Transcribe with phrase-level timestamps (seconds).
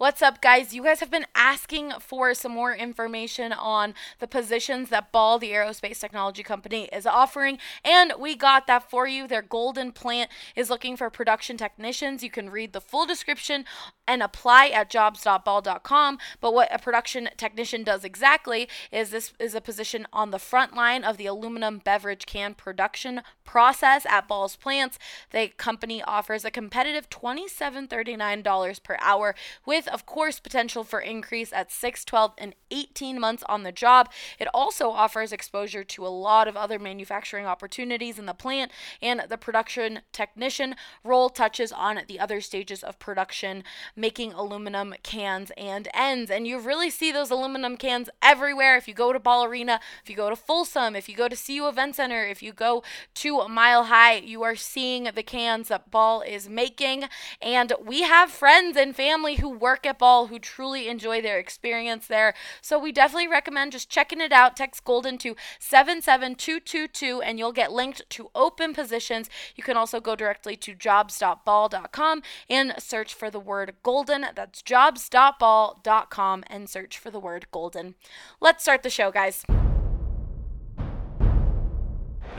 [0.00, 0.72] What's up, guys?
[0.72, 5.50] You guys have been asking for some more information on the positions that Ball, the
[5.50, 9.28] aerospace technology company, is offering, and we got that for you.
[9.28, 12.22] Their Golden plant is looking for production technicians.
[12.22, 13.66] You can read the full description
[14.08, 16.18] and apply at jobs.ball.com.
[16.40, 20.74] But what a production technician does exactly is this is a position on the front
[20.74, 24.98] line of the aluminum beverage can production process at Ball's plants.
[25.30, 29.34] The company offers a competitive $27.39 per hour
[29.66, 34.10] with of course, potential for increase at 6, 12, and 18 months on the job.
[34.38, 38.70] It also offers exposure to a lot of other manufacturing opportunities in the plant,
[39.02, 43.64] and the production technician role touches on the other stages of production,
[43.96, 46.30] making aluminum cans and ends.
[46.30, 48.76] And you really see those aluminum cans everywhere.
[48.76, 51.36] If you go to Ball Arena, if you go to Folsom, if you go to
[51.36, 52.82] CU Event Center, if you go
[53.14, 57.04] to Mile High, you are seeing the cans that Ball is making.
[57.40, 61.38] And we have friends and family who work work at Ball who truly enjoy their
[61.38, 62.34] experience there.
[62.60, 64.56] So we definitely recommend just checking it out.
[64.56, 69.30] Text Golden to 77222 and you'll get linked to open positions.
[69.56, 74.26] You can also go directly to jobs.ball.com and search for the word golden.
[74.34, 77.94] That's jobs.ball.com and search for the word golden.
[78.38, 79.44] Let's start the show, guys.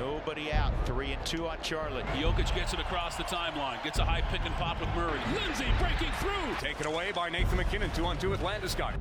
[0.02, 0.74] Nobody out.
[0.88, 2.08] Three and two on Charlotte.
[2.18, 3.84] Jokic gets it across the timeline.
[3.84, 5.20] Gets a high pick and pop with Murray.
[5.32, 6.56] Lindsay breaking through.
[6.60, 7.92] Taken away by Nathan MacKinnon.
[7.92, 8.96] Two on two with Landeskog.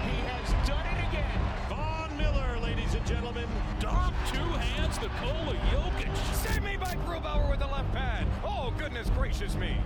[0.00, 1.40] He has done it again.
[1.68, 3.44] Von Miller, ladies and gentlemen.
[3.80, 6.34] Dom two hands Nikola Jokic.
[6.34, 8.26] Save me by Grubauer with the left pad.
[8.44, 9.76] Oh, goodness gracious me.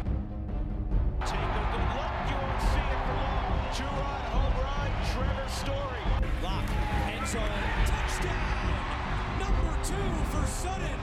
[1.27, 2.15] Take a good look.
[2.31, 3.59] You won't see it for long.
[3.75, 4.91] Juwan home run.
[5.11, 6.05] Trevor Story.
[6.45, 6.63] Lock.
[7.11, 7.43] End zone.
[7.87, 8.68] Touchdown
[9.85, 9.95] two
[10.31, 10.99] for Sutton.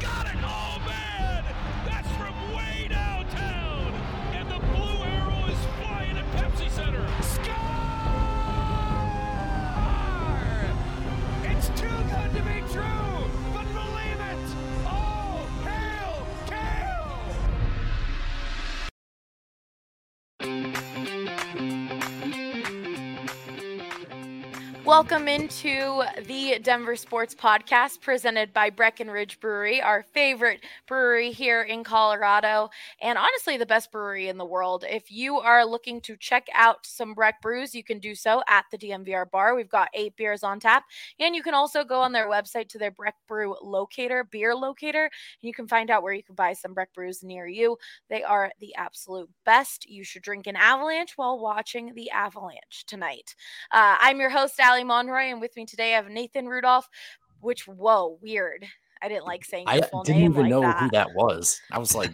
[0.00, 0.36] Got it!
[0.42, 1.44] Oh, man!
[1.84, 3.92] That's from way downtown!
[4.32, 7.06] And the blue arrow is flying at Pepsi Center.
[7.22, 7.54] Score!
[11.50, 13.05] It's too good to be true,
[24.86, 31.82] Welcome into the Denver Sports Podcast presented by Breckenridge Brewery, our favorite brewery here in
[31.82, 32.70] Colorado,
[33.02, 34.84] and honestly, the best brewery in the world.
[34.88, 38.66] If you are looking to check out some Breck brews, you can do so at
[38.70, 39.56] the DNVR bar.
[39.56, 40.84] We've got eight beers on tap,
[41.18, 45.02] and you can also go on their website to their Breck Brew locator, beer locator,
[45.06, 47.76] and you can find out where you can buy some Breck brews near you.
[48.08, 49.90] They are the absolute best.
[49.90, 53.34] You should drink an avalanche while watching the avalanche tonight.
[53.72, 54.75] Uh, I'm your host, Allie.
[54.84, 56.88] Monroy, and with me today I have Nathan Rudolph.
[57.40, 58.66] Which whoa, weird.
[59.02, 59.64] I didn't like saying.
[59.66, 60.80] I didn't even like know that.
[60.80, 61.60] who that was.
[61.70, 62.12] I was like,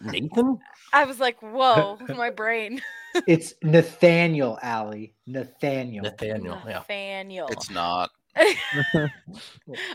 [0.00, 0.58] Nathan.
[0.92, 2.80] I was like, whoa, my brain.
[3.26, 5.14] it's Nathaniel Allie.
[5.26, 6.04] Nathaniel.
[6.04, 6.58] Nathaniel.
[6.66, 6.74] Yeah.
[6.74, 7.48] Nathaniel.
[7.48, 8.10] It's not.
[8.92, 9.12] For,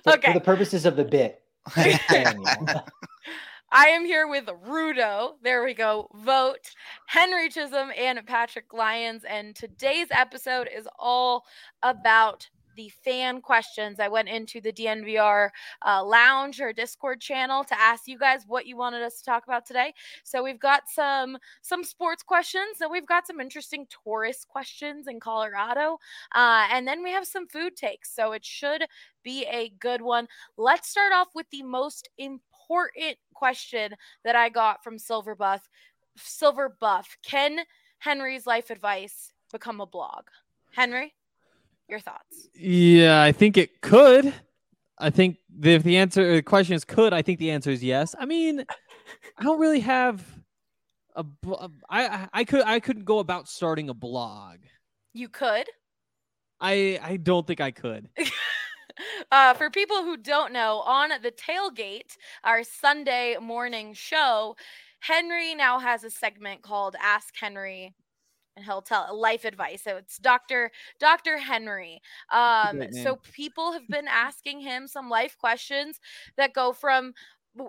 [0.07, 0.33] Okay.
[0.33, 1.41] For the purposes of the bit.
[3.71, 5.33] I am here with Rudo.
[5.41, 6.07] There we go.
[6.13, 6.75] Vogt
[7.07, 9.23] Henry Chisholm and Patrick Lyons.
[9.23, 11.45] And today's episode is all
[11.81, 13.99] about the fan questions.
[13.99, 15.49] I went into the DNVR
[15.85, 19.45] uh, lounge or Discord channel to ask you guys what you wanted us to talk
[19.45, 19.93] about today.
[20.23, 25.19] So we've got some some sports questions, and we've got some interesting tourist questions in
[25.19, 25.97] Colorado,
[26.33, 28.13] uh, and then we have some food takes.
[28.13, 28.85] So it should
[29.23, 30.27] be a good one.
[30.57, 32.54] Let's start off with the most important
[33.33, 35.67] question that I got from Silver Buff.
[36.17, 37.59] Silver Buff, can
[37.99, 40.25] Henry's life advice become a blog?
[40.73, 41.13] Henry,
[41.87, 42.47] your thoughts?
[42.53, 44.33] Yeah, I think it could.
[44.97, 47.83] I think the, if the answer the question is could, I think the answer is
[47.83, 48.15] yes.
[48.17, 48.65] I mean,
[49.37, 50.23] I don't really have
[51.15, 51.25] A,
[51.89, 54.59] I I could I couldn't go about starting a blog.
[55.13, 55.67] You could.
[56.59, 58.09] I I don't think I could.
[59.31, 64.55] uh, for people who don't know, on the tailgate, our Sunday morning show,
[64.99, 67.93] Henry now has a segment called Ask Henry.
[68.57, 69.83] And he'll tell life advice.
[69.83, 70.71] So it's Dr.
[70.97, 71.37] Dr.
[71.37, 72.01] Henry.
[72.31, 75.99] Um, so people have been asking him some life questions
[76.37, 77.13] that go from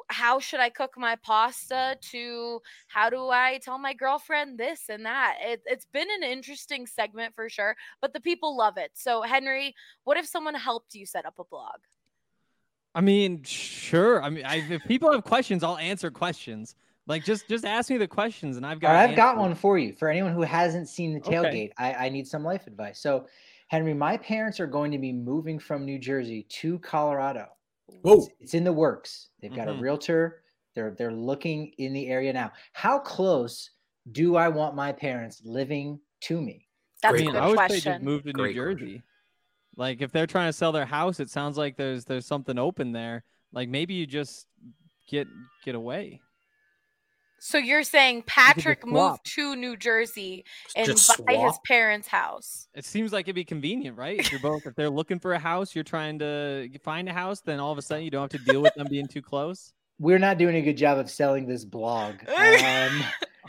[0.08, 5.04] how should I cook my pasta to how do I tell my girlfriend this and
[5.06, 5.36] that.
[5.40, 8.90] It, it's been an interesting segment for sure, but the people love it.
[8.94, 9.74] So Henry,
[10.04, 11.78] what if someone helped you set up a blog?
[12.94, 14.22] I mean, sure.
[14.22, 16.74] I mean, I, if people have questions, I'll answer questions.
[17.06, 18.88] Like just just ask me the questions, and I've got.
[18.88, 19.92] All right, I've got one for you.
[19.92, 21.34] For anyone who hasn't seen the Okay.
[21.34, 22.98] tailgate, I, I need some life advice.
[23.00, 23.26] So,
[23.68, 27.46] Henry, my parents are going to be moving from New Jersey to Colorado.
[28.02, 28.14] Whoa.
[28.18, 29.28] It's, it's in the works.
[29.40, 29.78] They've got Mhm.
[29.78, 30.42] a realtor.
[30.74, 32.52] They're they're looking in the area now.
[32.72, 33.70] How close
[34.12, 36.68] do I want my parents living to me?
[37.02, 37.92] That's Great a mean, good I would say question.
[37.92, 38.78] just move to New Great question.
[38.78, 39.02] Jersey.
[39.76, 42.92] Like if they're trying to sell their house, it sounds like there's there's something open
[42.92, 43.24] there.
[43.52, 44.46] Like maybe you just
[45.08, 45.26] get
[45.64, 46.20] get away.
[47.38, 50.44] So you're saying Patrick moved to New Jersey
[50.74, 52.68] and Just buy his parents' house.
[52.74, 54.18] It seems like it'd be convenient, right?
[54.18, 57.40] If you're both if they're looking for a house, you're trying to find a house,
[57.40, 59.72] then all of a sudden you don't have to deal with them being too close.
[59.98, 62.16] We're not doing a good job of selling this blog.
[62.28, 63.02] Um,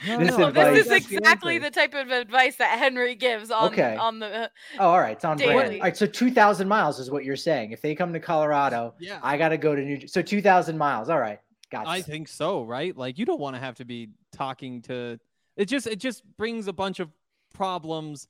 [0.04, 0.48] I don't This know.
[0.50, 3.96] advice- This is exactly the type of advice that Henry gives on Okay.
[3.96, 4.52] on the.
[4.78, 5.74] oh, all right, it's on brand.
[5.74, 7.72] All right, so two thousand miles is what you're saying.
[7.72, 9.18] If they come to Colorado, Yeah.
[9.24, 9.98] I got to go to New.
[9.98, 11.10] Jer- So two thousand miles.
[11.10, 11.40] All right,
[11.72, 11.90] gotcha.
[11.90, 12.96] I think so, right?
[12.96, 15.20] Like you don't want to have to be talking to
[15.56, 17.10] it just it just brings a bunch of
[17.54, 18.28] problems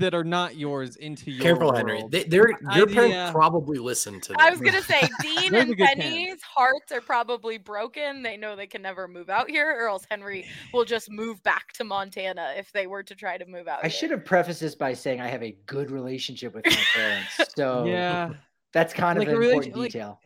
[0.00, 1.98] that are not yours into your Careful, Henry.
[1.98, 2.10] world.
[2.10, 3.30] They, they're, I- your parents yeah.
[3.30, 6.00] probably listen to I was gonna say Dean and a good chance.
[6.00, 8.22] Penny's hearts are probably broken.
[8.24, 10.44] They know they can never move out here, or else Henry
[10.74, 13.78] will just move back to Montana if they were to try to move out.
[13.78, 13.90] I here.
[13.90, 17.40] should have prefaced this by saying I have a good relationship with my parents.
[17.56, 18.30] So yeah.
[18.72, 20.20] that's kind Like of an relation- important like- detail.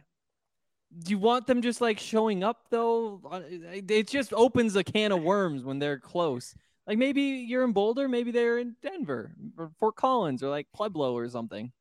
[0.99, 3.21] Do you want them just like showing up though?
[3.31, 6.55] Uh, It it just opens a can of worms when they're close.
[6.87, 11.15] Like maybe you're in Boulder, maybe they're in Denver or Fort Collins or like Pueblo
[11.17, 11.73] or something.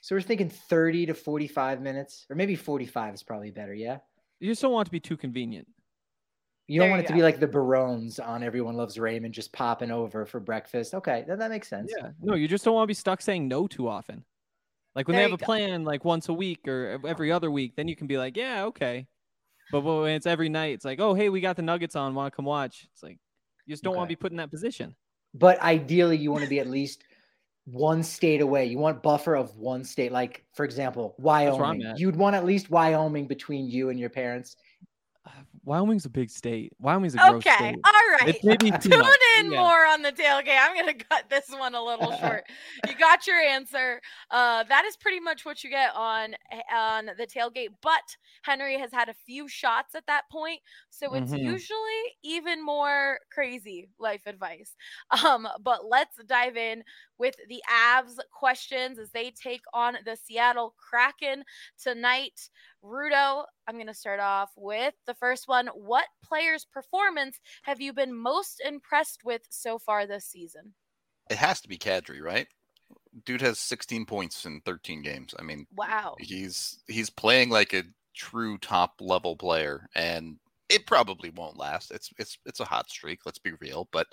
[0.00, 3.74] So we're thinking 30 to 45 minutes, or maybe 45 is probably better.
[3.74, 3.98] Yeah.
[4.40, 5.68] You just don't want it to be too convenient.
[6.66, 7.16] You don't There want it to go.
[7.18, 10.94] be like the Barones on Everyone Loves Raymond just popping over for breakfast.
[10.94, 11.92] Okay, then that makes sense.
[11.94, 12.10] Yeah.
[12.22, 14.24] No, you just don't want to be stuck saying no too often.
[14.94, 15.46] Like when There they have a go.
[15.46, 18.64] plan like once a week or every other week, then you can be like, yeah,
[18.64, 19.06] okay.
[19.70, 22.14] But when it's every night, it's like, oh, hey, we got the Nuggets on.
[22.14, 22.88] Want to come watch?
[22.92, 23.18] It's like
[23.66, 24.96] you just don't want to be put in that position.
[25.32, 27.04] But ideally, you want to be at least
[27.66, 28.64] one state away.
[28.66, 31.94] You want buffer of one state, like for example, Wyoming.
[31.96, 34.56] You'd want at least Wyoming between you and your parents.
[35.64, 36.72] Wyoming's a big state.
[36.78, 37.76] Wyoming's a gross Okay, state.
[37.84, 38.38] all right.
[38.42, 39.16] Maybe Tune much.
[39.38, 39.60] in Yeah.
[39.60, 40.56] more on the tailgate.
[40.58, 42.44] I'm gonna cut this one a little short.
[42.88, 44.00] you got your answer.
[44.30, 46.34] Uh, that is pretty much what you get on
[46.72, 47.68] on the tailgate.
[47.82, 51.40] But Henry has had a few shots at that point, so it's Mhm.
[51.44, 54.74] usually even more crazy life advice.
[55.24, 56.82] Um, but let's dive in
[57.20, 61.44] with the Avs questions as they take on the Seattle Kraken
[61.80, 62.48] tonight.
[62.82, 65.68] Rudo, I'm going to start off with the first one.
[65.68, 70.72] What player's performance have you been most impressed with so far this season?
[71.28, 72.48] It has to be Kadri, right?
[73.26, 75.34] Dude has 16 points in 13 games.
[75.38, 76.16] I mean, Wow.
[76.18, 77.84] he's he's playing like a
[78.14, 81.90] true top level player, and it probably won't last.
[81.90, 83.20] It's it's it's a hot streak.
[83.26, 84.06] Let's be real, but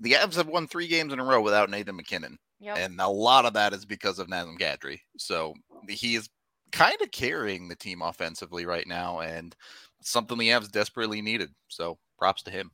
[0.00, 2.76] the Avs have won three games in a row without Nathan MacKinnon, Yep.
[2.78, 5.00] and a lot of that is because of Nazem Kadri.
[5.18, 5.54] So
[5.88, 6.28] he is
[6.72, 9.54] kind of carrying the team offensively right now, and
[10.02, 11.50] something the Avs desperately needed.
[11.68, 12.70] So props to him.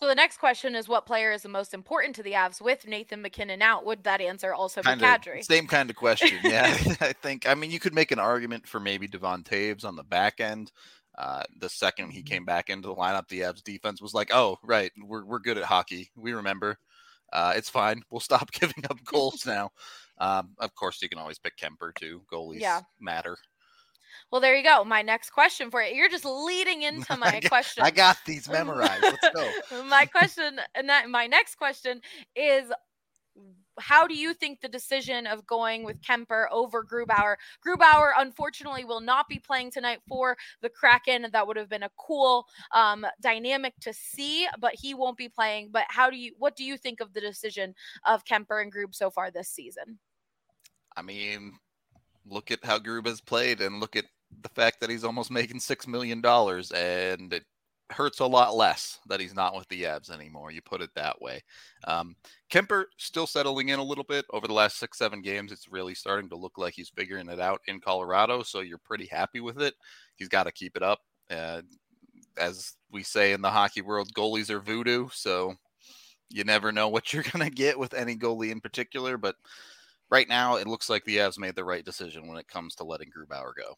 [0.00, 2.88] So the next question is what player is the most important to the Avs with
[2.88, 3.86] Nathan MacKinnon out?
[3.86, 5.44] Would that answer also be Kadri?
[5.44, 6.40] Same kind of question.
[6.42, 7.48] Yeah, I think.
[7.48, 10.72] I mean, you could make an argument for maybe Devon Toews on the back end.
[11.18, 14.58] Uh, the second he came back into the lineup, the Avs defense was like, "Oh,
[14.62, 16.10] right, we're we're good at hockey.
[16.16, 16.78] We remember.
[17.32, 18.02] Uh, it's fine.
[18.10, 19.70] We'll stop giving up goals now."
[20.18, 22.22] Um, of course, you can always pick Kuemper too.
[22.32, 22.80] Goalies Yeah.
[23.00, 23.36] matter.
[24.30, 24.84] Well, there you go.
[24.84, 25.94] My next question for you.
[25.94, 27.84] You're just leading into my got- question.
[27.84, 29.02] I got these memorized.
[29.02, 29.84] Let's go.
[29.84, 32.00] my question, and that- my next question
[32.34, 32.72] is
[33.80, 37.36] how do you think the decision of going with Kuemper over Grubauer?
[37.66, 41.26] Grubauer, unfortunately, will not be playing tonight for the Kraken.
[41.32, 45.70] That would have been a cool um, dynamic to see, but he won't be playing.
[45.72, 46.32] But how do you?
[46.38, 47.74] What do you think of the decision
[48.06, 49.98] of Kuemper and Grub so far this season?
[50.96, 51.52] I mean,
[52.26, 54.04] look at how Grub has played, and look at
[54.42, 57.44] the fact that he's almost making six million dollars, and it
[57.92, 60.50] hurts a lot less that he's not with the Avs anymore.
[60.50, 61.42] You put it that way.
[61.84, 62.16] Um,
[62.50, 65.52] Kuemper still settling in a little bit over the last six, seven games.
[65.52, 68.42] It's really starting to look like he's figuring it out in Colorado.
[68.42, 69.74] So you're pretty happy with it.
[70.16, 71.00] He's got to keep it up.
[71.30, 71.62] Uh,
[72.36, 75.08] as we say in the hockey world, goalies are voodoo.
[75.12, 75.54] So
[76.30, 79.16] you never know what you're going to get with any goalie in particular.
[79.16, 79.36] But
[80.10, 82.84] right now, it looks like the Avs made the right decision when it comes to
[82.84, 83.76] letting Grubauer go.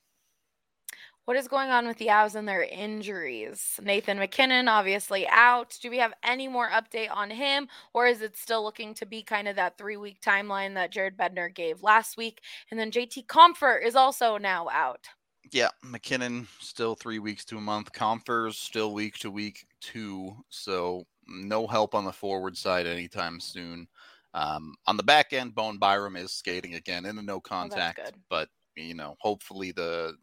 [1.26, 3.80] What is going on with the Avs and their injuries?
[3.82, 5.78] Nathan MacKinnon obviously out.
[5.80, 9.22] Do we have any more update on him, or is it still looking to be
[9.22, 12.42] kind of that three week timeline that Jared Bednar gave last week?
[12.70, 15.06] And then JT Compher is also now out.
[15.50, 17.92] Yeah, MacKinnon still three weeks to a month.
[17.92, 20.36] Compher's still week to week two.
[20.50, 23.88] So no help on the forward side anytime soon.
[24.34, 28.10] Um, on the back end, Bowen Byram is skating again in a no contact, oh,
[28.28, 30.16] but you know, hopefully the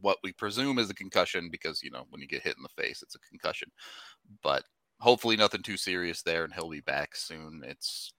[0.00, 2.82] what we presume is a concussion because you know when you get hit in the
[2.82, 3.70] face it's a concussion
[4.42, 4.62] but
[5.00, 8.12] hopefully nothing too serious there and he'll be back soon it's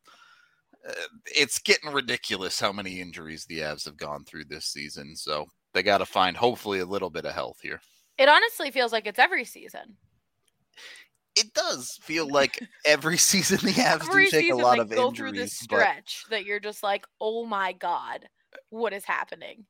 [0.87, 0.93] uh,
[1.25, 5.83] it's getting ridiculous how many injuries the avs have gone through this season so they
[5.83, 7.81] got to find hopefully a little bit of health here
[8.17, 9.97] it honestly feels like it's every season
[11.35, 15.07] it does feel like every season the Avs every do take a lot of go
[15.07, 15.17] injuries.
[15.17, 16.35] through this stretch but...
[16.35, 18.27] that you're just like, oh my god,
[18.69, 19.65] what is happening?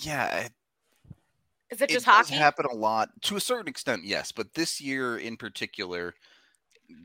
[0.00, 0.48] Yeah,
[1.70, 2.34] is it just it hockey?
[2.34, 4.32] happen a lot to a certain extent, yes.
[4.32, 6.14] But this year in particular,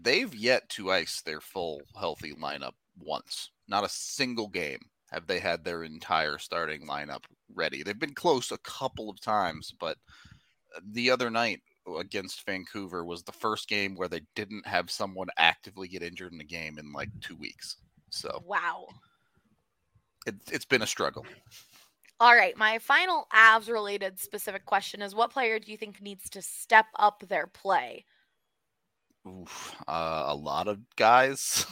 [0.01, 3.51] they've yet to ice their full healthy lineup once.
[3.67, 4.79] Not a single game
[5.11, 7.23] have they had their entire starting lineup
[7.53, 7.83] ready.
[7.83, 9.97] They've been close a couple of times, but
[10.75, 11.61] uh, the other night
[11.97, 16.41] against Vancouver was the first game where they didn't have someone actively get injured in
[16.41, 17.77] a game in like two weeks.
[18.11, 18.87] So wow,
[20.27, 21.25] it, it's been a struggle.
[22.21, 26.29] All right, my final Avs related specific question is what player do you think needs
[26.31, 28.03] to step up their play?
[29.25, 31.65] Oof, uh, a lot of guys.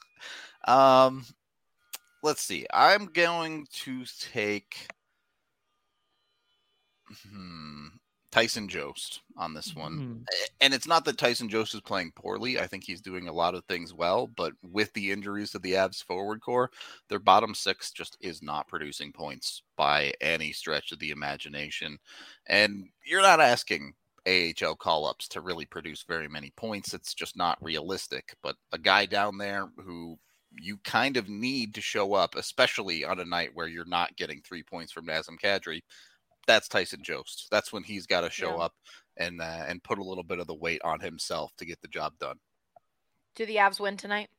[0.68, 1.24] um,
[2.22, 2.66] let's see.
[2.72, 4.88] I'm going to take.
[7.30, 7.86] Hmm.
[8.30, 9.92] Tyson Jost on this one.
[9.92, 10.22] Mm-hmm.
[10.60, 12.58] And it's not that Tyson Jost is playing poorly.
[12.58, 15.72] I think he's doing a lot of things well, but with the injuries to the
[15.72, 16.70] Avs forward core,
[17.08, 21.98] their bottom six just is not producing points by any stretch of the imagination.
[22.46, 23.94] And you're not asking
[24.26, 26.92] AHL call ups to really produce very many points.
[26.92, 28.36] It's just not realistic.
[28.42, 30.18] But a guy down there who
[30.60, 34.42] you kind of need to show up, especially on a night where you're not getting
[34.42, 35.82] three points from Nazem Kadri
[36.48, 37.46] that's Tyson Jost.
[37.52, 38.64] That's when he's got to show yeah.
[38.64, 38.72] up
[39.16, 41.88] and uh, and put a little bit of the weight on himself to get the
[41.88, 42.38] job done.
[43.36, 44.30] Do the Avs win tonight?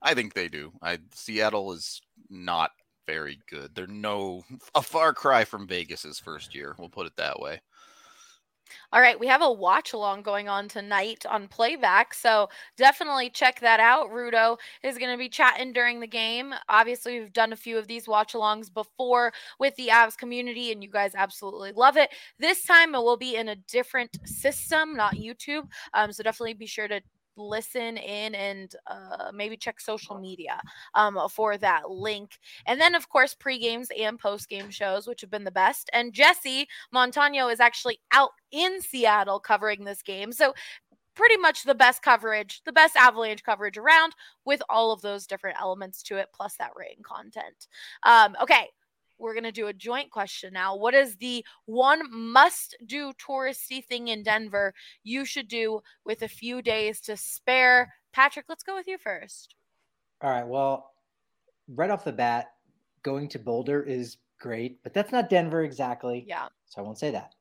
[0.00, 0.72] I think they do.
[0.80, 2.70] I Seattle is not
[3.06, 3.74] very good.
[3.74, 4.42] They're no
[4.74, 6.74] a far cry from Vegas's first year.
[6.78, 7.60] We'll put it that way.
[8.92, 13.60] All right, we have a watch along going on tonight on playback, so definitely check
[13.60, 14.10] that out.
[14.10, 16.54] Rudo is going to be chatting during the game.
[16.68, 20.82] Obviously, we've done a few of these watch alongs before with the Avs community, and
[20.82, 22.10] you guys absolutely love it.
[22.38, 25.68] This time, it will be in a different system, not YouTube.
[25.94, 27.00] Um, so definitely be sure to
[27.36, 30.60] listen in and uh, maybe check social media
[30.94, 32.38] um, for that link.
[32.66, 35.90] And then, of course, pre games and post game shows, which have been the best.
[35.92, 40.32] And Jesse Montano is actually out in Seattle covering this game.
[40.32, 40.54] So,
[41.14, 44.14] pretty much the best coverage, the best Avalanche coverage around
[44.46, 47.68] with all of those different elements to it, plus that rating content.
[48.02, 48.68] Um, okay
[49.22, 50.76] we're going to do a joint question now.
[50.76, 54.74] What is the one must do touristy thing in Denver
[55.04, 57.94] you should do with a few days to spare?
[58.12, 59.54] Patrick, let's go with you first.
[60.20, 60.46] All right.
[60.46, 60.90] Well,
[61.68, 62.52] right off the bat,
[63.02, 66.24] going to Boulder is great, but that's not Denver exactly.
[66.26, 66.48] Yeah.
[66.66, 67.32] So I won't say that.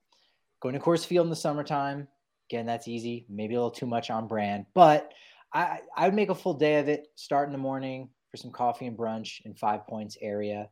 [0.62, 2.08] Going to Coors Field in the summertime,
[2.50, 3.26] again, that's easy.
[3.28, 5.12] Maybe a little too much on brand, but
[5.54, 7.08] I, I would make a full day of it.
[7.16, 10.70] Start in the morning for some coffee and brunch in Five Points area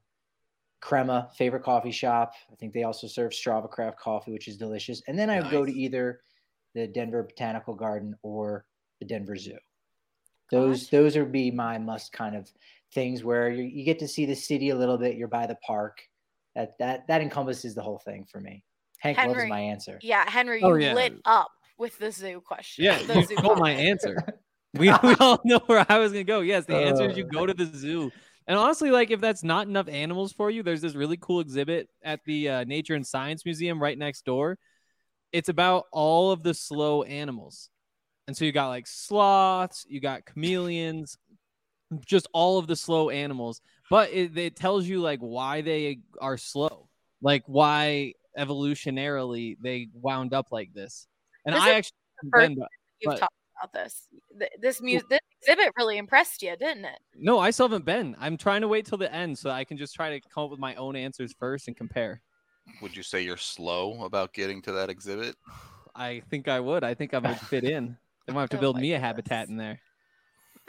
[0.81, 2.33] Crema, favorite coffee shop.
[2.51, 5.01] I think they also serve Strava Craft coffee, which is delicious.
[5.07, 5.51] And then I would nice.
[5.51, 6.21] go to either
[6.73, 8.65] the Denver Botanical Garden or
[8.99, 9.57] the Denver Zoo.
[10.51, 10.89] Those Gosh.
[10.89, 12.51] those would be my must kind of
[12.93, 15.15] things where you, you get to see the city a little bit.
[15.15, 16.01] You're by the park.
[16.55, 18.63] That that that encompasses the whole thing for me.
[18.99, 19.99] Hank Henry, loves my answer.
[20.01, 20.93] Yeah, Henry, oh, you oh, yeah.
[20.93, 22.85] lit up with the zoo question.
[22.85, 24.17] Yeah, the you stole my answer.
[24.73, 26.41] we, we all know where I was gonna go.
[26.41, 28.11] Yes, the answer uh, is you go to the zoo.
[28.49, 31.87] And honestly, like if that's not enough animals for you, there's this really cool exhibit
[32.03, 34.57] at the uh, Nature and Science Museum right next door.
[35.31, 37.69] It's about all of the slow animals.
[38.27, 41.15] And so you got like sloths, you got chameleons,
[42.03, 43.61] just all of the slow animals.
[43.87, 46.89] But it, it tells you like why they are slow,
[47.21, 51.05] like why evolutionarily they wound up like this.
[51.45, 52.67] And I actually the first but-
[52.99, 54.07] you've but- talked about this.
[54.37, 56.99] Th- This mu- this exhibit really impressed you, didn't it?
[57.15, 58.15] No, I still haven't been.
[58.19, 60.49] I'm trying to wait till the end so I can just try to come up
[60.51, 62.21] with my own answers first and compare.
[62.81, 65.35] Would you say you're slow about getting to that exhibit?
[65.95, 66.83] I think I would.
[66.83, 67.97] I think I would fit in.
[68.27, 69.79] They might have to Oh build my me a habitat in there.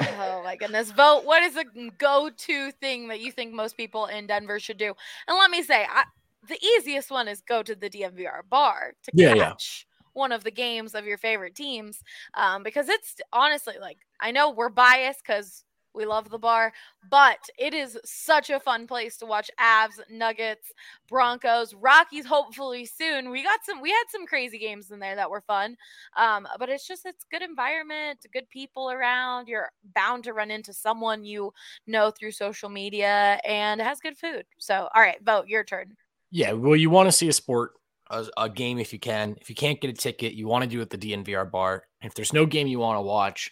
[0.01, 0.91] Oh my goodness.
[0.93, 1.27] Vogt.
[1.27, 1.65] What is a
[1.99, 4.95] go-to thing that you think most people in Denver should do?
[5.29, 6.05] And let me say, I,
[6.49, 9.51] the easiest one is go to the DNVR bar to Yeah, yeah.
[9.51, 12.03] catch one of the games of your favorite teams.
[12.35, 15.65] Um, because it's honestly like I know we're biased because
[15.95, 16.73] we love the bar,
[17.11, 20.73] but it is such a fun place to watch Avs, Nuggets,
[21.09, 22.25] Broncos, Rockies.
[22.27, 23.31] Hopefully soon.
[23.31, 23.81] We got some.
[23.81, 25.77] We had some crazy games in there that were fun.
[26.17, 29.49] Um, but it's just it's good environment, good people around.
[29.49, 31.53] You're bound to run into someone you
[31.87, 34.45] know through social media, and it has good food.
[34.59, 35.97] So, all right, vote your turn.
[36.31, 37.73] Yeah, well, you want to see a sport,
[38.11, 39.37] a, a game if you can.
[39.41, 41.85] If you can't get a ticket, you want to do it at the DNVR bar.
[42.03, 43.51] If there's no game you want to watch,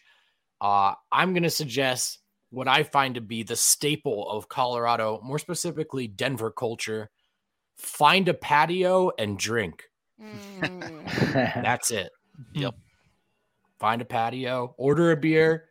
[0.60, 2.18] uh, I'm going to suggest
[2.50, 7.10] what I find to be the staple of Colorado, more specifically Denver culture.
[7.76, 9.84] Find a patio and drink.
[10.20, 11.32] Mm.
[11.62, 12.10] That's it.
[12.54, 12.74] Yep.
[13.78, 15.66] Find a patio, order a beer,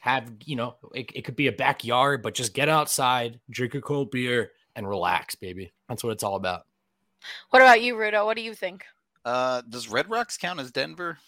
[0.00, 3.82] have, you know, it, it could be a backyard, but just get outside, drink a
[3.82, 5.72] cold beer, and relax, baby.
[5.88, 6.62] That's what it's all about.
[7.50, 8.24] What about you, Rudo?
[8.24, 8.84] What do you think?
[9.24, 11.18] Uh, does Red Rocks count as Denver?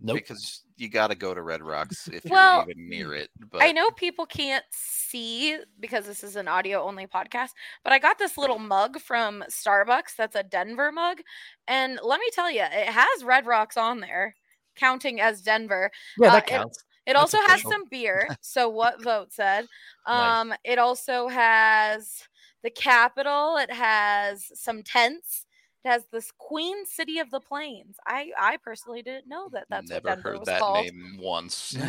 [0.00, 0.16] Nope.
[0.16, 3.30] Because you got to go to Red Rocks if Well, you're even near it.
[3.50, 7.50] But I know people can't see because this is an audio only podcast,
[7.84, 11.18] but I got this little mug from Starbucks that's a Denver mug.
[11.68, 14.34] And let me tell you, it has Red Rocks on there,
[14.74, 15.90] counting as Denver.
[16.18, 16.84] Yeah, Uh, that it- counts.
[17.06, 18.26] It That's also has some beer.
[18.40, 19.66] So what Vogt said?
[20.08, 20.40] Nice.
[20.40, 22.22] Um, it also has
[22.64, 23.56] the capital.
[23.58, 25.46] It has some tents.
[25.84, 27.96] It has this Queen City of the Plains.
[28.06, 30.84] I I personally didn't know that that's never what Denver heard was that called.
[30.84, 31.76] name once.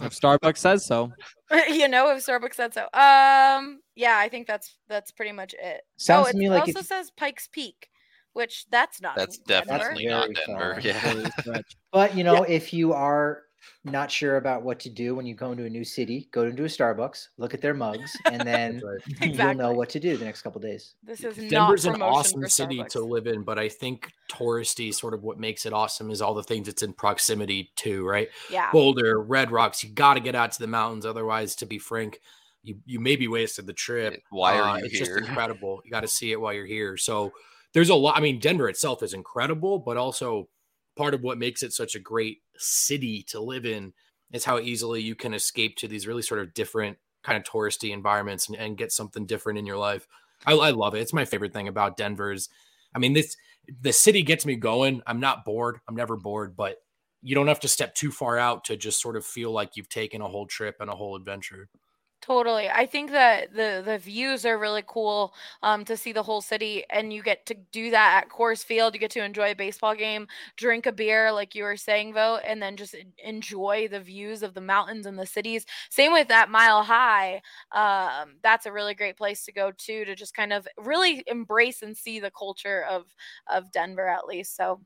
[0.00, 1.12] If Starbucks says so.
[1.68, 2.82] you know, if Starbucks said so.
[2.94, 5.80] Um, yeah, I think that's that's pretty much it.
[5.96, 7.88] Sounds oh, to it me like also if- says Pikes Peak,
[8.32, 9.16] which that's not.
[9.16, 9.66] That's Denver.
[9.78, 10.80] definitely not very Denver.
[10.80, 11.52] far.
[11.52, 11.60] Yeah.
[11.90, 13.42] But you know, if you are
[13.84, 16.64] not sure about what to do when you go into a new city, go into
[16.64, 18.80] a Starbucks, look at their mugs, and then
[19.20, 20.94] you'll know what to do the next couple days.
[21.02, 25.14] This is Denver's not an awesome city to live in, but I think touristy sort
[25.14, 28.28] of what makes it awesome is all the things it's in proximity to, right?
[28.50, 28.70] Yeah.
[28.72, 31.06] Boulder, Red Rocks, you got to get out to the mountains.
[31.06, 32.18] Otherwise, to be frank,
[32.62, 34.22] you, you maybe wasted the trip.
[34.30, 35.06] Why are Uh, you it's here?
[35.18, 35.80] just incredible.
[35.84, 36.96] You got to see it while you're here.
[36.96, 37.32] So
[37.74, 38.16] there's a lot.
[38.16, 40.48] I mean, Denver itself is incredible, but also
[40.96, 43.92] part of what makes it such a great city to live in
[44.32, 47.92] is how easily you can escape to these really sort of different kind of touristy
[47.92, 50.06] environments and, and get something different in your life.
[50.46, 51.00] I, I love it.
[51.00, 52.48] It's my favorite thing about Denver's.
[52.94, 53.36] I mean, this
[53.80, 55.02] the city gets me going.
[55.06, 55.78] I'm not bored.
[55.88, 56.78] I'm never bored, but
[57.22, 59.88] you don't have to step too far out to just sort of feel like you've
[59.88, 61.68] taken a whole trip and a whole adventure.
[62.22, 62.68] Totally.
[62.70, 66.84] I think that the the views are really cool um to see the whole city
[66.88, 68.94] and you get to do that at Coors Field.
[68.94, 72.44] You get to enjoy a baseball game, drink a beer like you were saying, Vogt,
[72.46, 75.66] and then just enjoy the views of the mountains and the cities.
[75.90, 77.42] Same with that Mile High.
[77.72, 81.82] Um that's a really great place to go to to just kind of really embrace
[81.82, 83.06] and see the culture of
[83.48, 84.54] of Denver at least.
[84.56, 84.80] So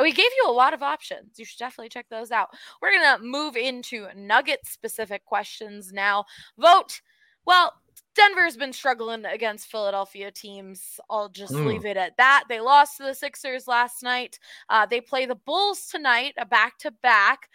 [0.00, 1.38] we gave you a lot of options.
[1.38, 2.48] You should definitely check those out.
[2.80, 6.24] We're going to move into nugget specific questions now.
[6.58, 7.02] Vogt.
[7.46, 7.72] Well,
[8.14, 11.00] Denver's been struggling against Philadelphia teams.
[11.08, 11.66] I'll just Mm.
[11.66, 12.44] leave it at that.
[12.48, 14.38] They lost to the Sixers last night.
[14.68, 17.48] Uh, they play the Bulls tonight, a back to back.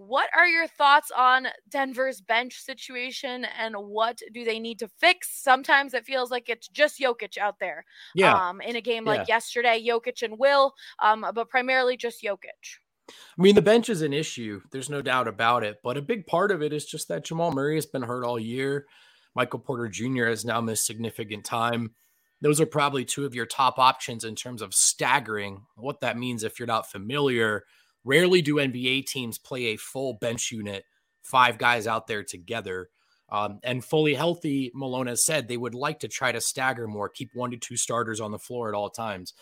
[0.00, 5.28] What are your thoughts on Denver's bench situation and what do they need to fix?
[5.42, 7.84] Sometimes it feels like it's just Jokic out there.
[8.14, 8.32] Yeah.
[8.32, 9.34] Um, in a game like Yeah.
[9.34, 12.78] yesterday, Jokic and Will, um, but primarily just Jokic.
[13.10, 14.62] I mean, the bench is an issue.
[14.72, 15.80] There's no doubt about it.
[15.84, 18.40] But a big part of it is just that Jamal Murray has been hurt all
[18.40, 18.86] year.
[19.34, 20.28] Michael Porter Jr.
[20.28, 21.94] has now missed significant time.
[22.40, 25.66] Those are probably two of your top options in terms of staggering.
[25.76, 27.66] What that means, if you're not familiar,
[28.04, 30.84] rarely do NBA teams play a full bench unit,
[31.22, 32.88] five guys out there together.
[33.30, 37.08] Um, and fully healthy, Malone has said they would like to try to stagger more,
[37.08, 39.34] keep one to two starters on the floor at all times.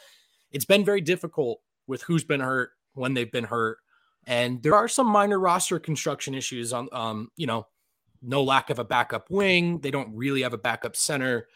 [0.50, 3.78] It's been very difficult with who's been hurt when they've been hurt.
[4.26, 7.66] And there are some minor roster construction issues on, um, you know,
[8.20, 9.78] no lack of a backup wing.
[9.78, 11.46] They don't really have a backup center.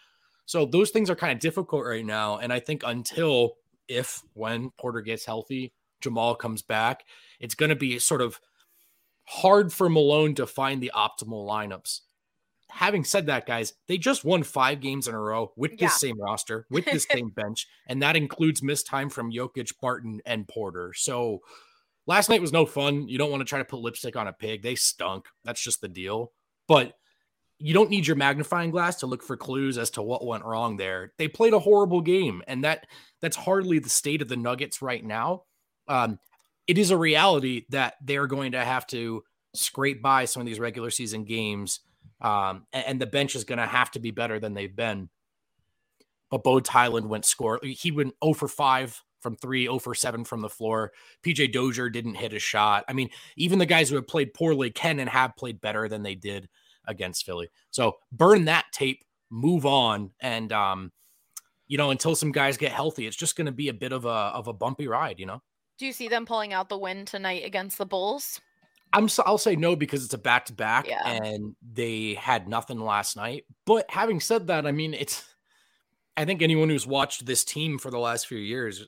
[0.46, 2.38] So those things are kind of difficult right now.
[2.38, 3.54] And I think until,
[3.88, 7.04] if, when Porter gets healthy, Jamal comes back,
[7.40, 8.40] it's going to be sort of
[9.24, 12.00] hard for Malone to find the optimal lineups.
[12.70, 15.88] Having said that, guys, they just won five games in a row with this Yeah.
[15.88, 20.48] same roster, with this same bench, and that includes missed time from Jokic, Barton, and
[20.48, 20.92] Porter.
[20.96, 21.40] So
[22.06, 23.08] last night was no fun.
[23.08, 24.62] You don't want to try to put lipstick on a pig.
[24.62, 25.26] They stunk.
[25.44, 26.32] That's just the deal.
[26.66, 26.94] But
[27.58, 30.78] you don't need your magnifying glass to look for clues as to what went wrong
[30.78, 31.12] there.
[31.18, 32.86] They played a horrible game, and that
[33.20, 35.42] that's hardly the state of the Nuggets right now.
[35.88, 36.18] Um,
[36.66, 39.22] it is a reality that they're going to have to
[39.54, 41.80] scrape by some of these regular season games,
[42.20, 45.08] um, and, and, the bench is going to have to be better than they've been.
[46.30, 47.60] But Bones Hyland went score.
[47.62, 50.92] He went 0 for 5 from three, 0 for 7 from the floor.
[51.24, 52.84] PJ Dozier didn't hit a shot.
[52.88, 56.02] I mean, even the guys who have played poorly can and have played better than
[56.02, 56.48] they did
[56.86, 57.50] against Philly.
[57.70, 60.92] So burn that tape, move on, and um,
[61.66, 64.04] you know, until some guys get healthy, it's just going to be a bit of
[64.04, 65.18] a of a bumpy ride.
[65.18, 65.42] You know.
[65.82, 68.40] Do you see them pulling out the win tonight against the Bulls?
[68.92, 72.78] I'm so, I'll say no because it's a back to back and they had nothing
[72.78, 73.46] last night.
[73.66, 75.24] But having said that, I mean it's
[76.16, 78.86] I think anyone who's watched this team for the last few years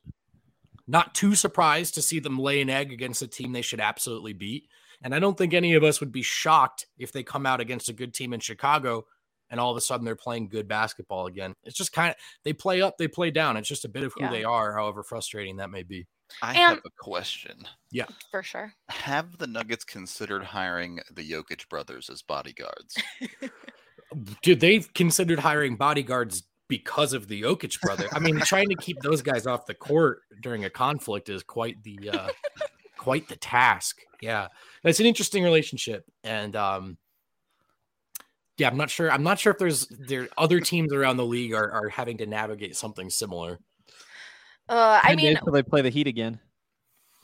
[0.87, 4.33] not too surprised to see them lay an egg against a team they should absolutely
[4.33, 4.69] beat.
[5.03, 7.89] And I don't think any of us would be shocked if they come out against
[7.89, 9.05] a good team in Chicago
[9.51, 11.57] and all of a sudden they're playing good basketball again.
[11.65, 13.57] It's just kind of they play up, they play down.
[13.57, 14.31] It's just a bit of who yeah.
[14.31, 16.07] they are, however frustrating that may be.
[16.43, 17.65] I and, have a question.
[17.91, 18.07] Yeah.
[18.31, 18.73] For sure.
[18.89, 22.97] Have the Nuggets considered hiring the Jokic brothers as bodyguards?
[24.43, 28.09] Dude, they've considered hiring bodyguards because of the Jokic brother.
[28.13, 31.83] I mean, trying to keep those guys off the court during a conflict is quite
[31.83, 32.29] the uh
[32.97, 34.01] quite the task.
[34.21, 34.49] Yeah.
[34.83, 36.05] It's an interesting relationship.
[36.23, 36.99] And um
[38.57, 39.11] yeah, I'm not sure.
[39.11, 42.27] I'm not sure if there's there other teams around the league are, are having to
[42.27, 43.59] navigate something similar.
[44.69, 46.41] Uh, I mean, until they play the Heat again.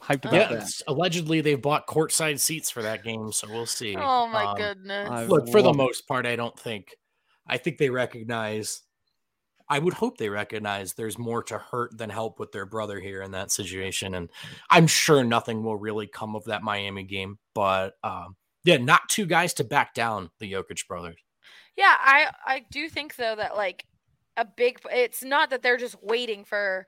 [0.02, 0.70] Hyped about yeah, that.
[0.88, 3.96] Allegedly, they've bought courtside seats for that game, so we'll see.
[3.96, 5.28] Oh my um, goodness!
[5.28, 6.96] Look, for the most part, I don't think.
[7.46, 8.82] I think they recognize.
[9.68, 13.22] I would hope they recognize there's more to hurt than help with their brother here
[13.22, 14.30] in that situation, and
[14.70, 17.38] I'm sure nothing will really come of that Miami game.
[17.54, 21.20] But um, yeah, not two guys to back down the Jokic brothers.
[21.76, 23.84] Yeah, I I do think though that like
[24.36, 26.86] a big it's not that they're just waiting for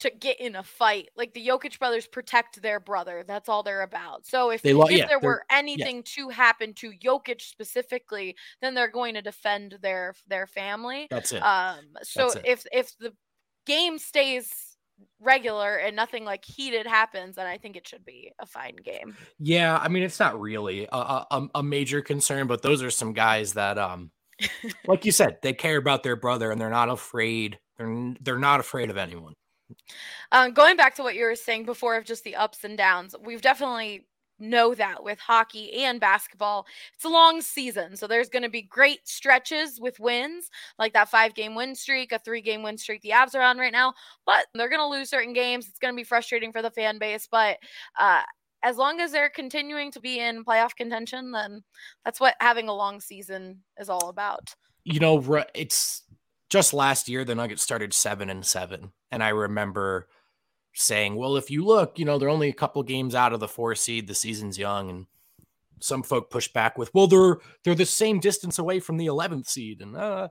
[0.00, 1.08] to get in a fight.
[1.16, 3.24] Like the Jokic brothers protect their brother.
[3.26, 4.26] That's all they're about.
[4.26, 6.02] So if, lo- if yeah, there were anything yeah.
[6.24, 11.06] to happen to Jokic specifically, then they're going to defend their their family.
[11.10, 11.40] That's it.
[11.40, 12.42] Um so it.
[12.44, 13.12] if if the
[13.64, 14.52] game stays
[15.20, 19.16] regular and nothing like heated happens, then I think it should be a fine game.
[19.38, 23.12] Yeah, I mean it's not really a, a, a major concern, but those are some
[23.12, 24.10] guys that um
[24.86, 27.58] like you said, they care about their brother and they're not afraid.
[27.78, 29.34] They're they're not afraid of anyone.
[30.32, 33.14] Um, going back to what you were saying before of just the ups and downs,
[33.24, 34.06] we've definitely
[34.38, 36.66] know that with hockey and basketball.
[36.94, 37.96] It's a long season.
[37.96, 42.12] So there's going to be great stretches with wins, like that five game win streak,
[42.12, 43.94] a three game win streak the Avs are on right now.
[44.24, 45.68] But they're going to lose certain games.
[45.68, 47.28] It's going to be frustrating for the fan base.
[47.30, 47.58] But
[47.98, 48.22] uh,
[48.62, 51.62] as long as they're continuing to be in playoff contention, then
[52.04, 54.54] that's what having a long season is all about.
[54.84, 56.02] You know, it's
[56.48, 60.08] just last year the Nuggets started seven and seven, and I remember
[60.74, 63.48] saying, "Well, if you look, you know, they're only a couple games out of the
[63.48, 64.06] four seed.
[64.06, 65.06] The season's young." And
[65.80, 69.48] some folk push back with, "Well, they're they're the same distance away from the 11th
[69.48, 70.28] seed." And uh,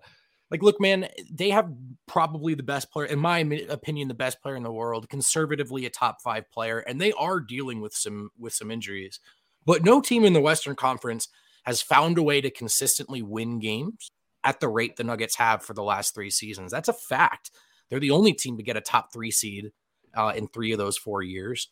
[0.52, 1.70] like, look, man, they have
[2.08, 5.90] probably the best player, in my opinion, the best player in the world, conservatively a
[5.90, 9.20] top five player, and they are dealing with some with some injuries.
[9.66, 11.28] But no team in the Western Conference
[11.64, 14.12] has found a way to consistently win games
[14.46, 16.72] at the rate the Nuggets have for the last three seasons.
[16.72, 17.52] That's a fact.
[17.90, 19.72] They're the only team to get a top three seed
[20.16, 21.68] uh, in three of those four years.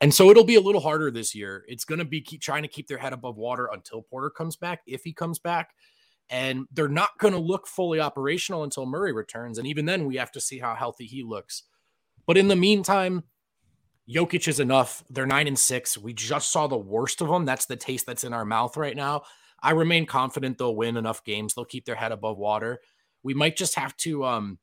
[0.00, 1.64] And so it'll be a little harder this year.
[1.68, 4.56] It's going to be keep trying to keep their head above water until Porter comes
[4.56, 5.70] back, if he comes back.
[6.30, 9.58] And they're not going to look fully operational until Murray returns.
[9.58, 11.64] And even then, we have to see how healthy he looks.
[12.26, 13.24] But in the meantime,
[14.08, 15.04] Jokic is enough.
[15.10, 15.98] They're nine and six.
[15.98, 17.44] We just saw the worst of them.
[17.44, 19.22] That's the taste that's in our mouth right now.
[19.64, 21.54] I remain confident they'll win enough games.
[21.54, 22.80] They'll keep their head above water.
[23.22, 24.58] We might just have to um,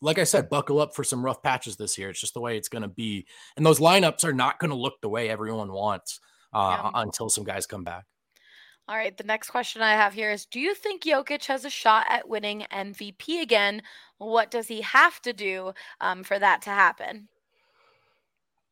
[0.00, 2.10] like I said, buckle up for some rough patches this year.
[2.10, 3.26] It's just the way it's going to be.
[3.56, 6.20] And those lineups are not going to look the way everyone wants
[6.52, 7.02] uh, yeah.
[7.02, 8.04] until some guys come back.
[8.86, 9.16] All right.
[9.16, 12.28] The next question I have here is Do you think Jokic has a shot at
[12.28, 13.82] winning MVP again?
[14.18, 17.28] What does he have to do um, for that to happen?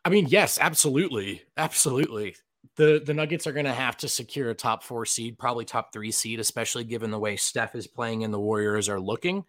[0.05, 1.43] I mean, yes, absolutely.
[1.57, 2.37] Absolutely.
[2.77, 5.93] The the Nuggets are going to have to secure a top 4 seed, probably top
[5.93, 9.45] 3 seed, especially given the way Steph is playing and the Warriors are looking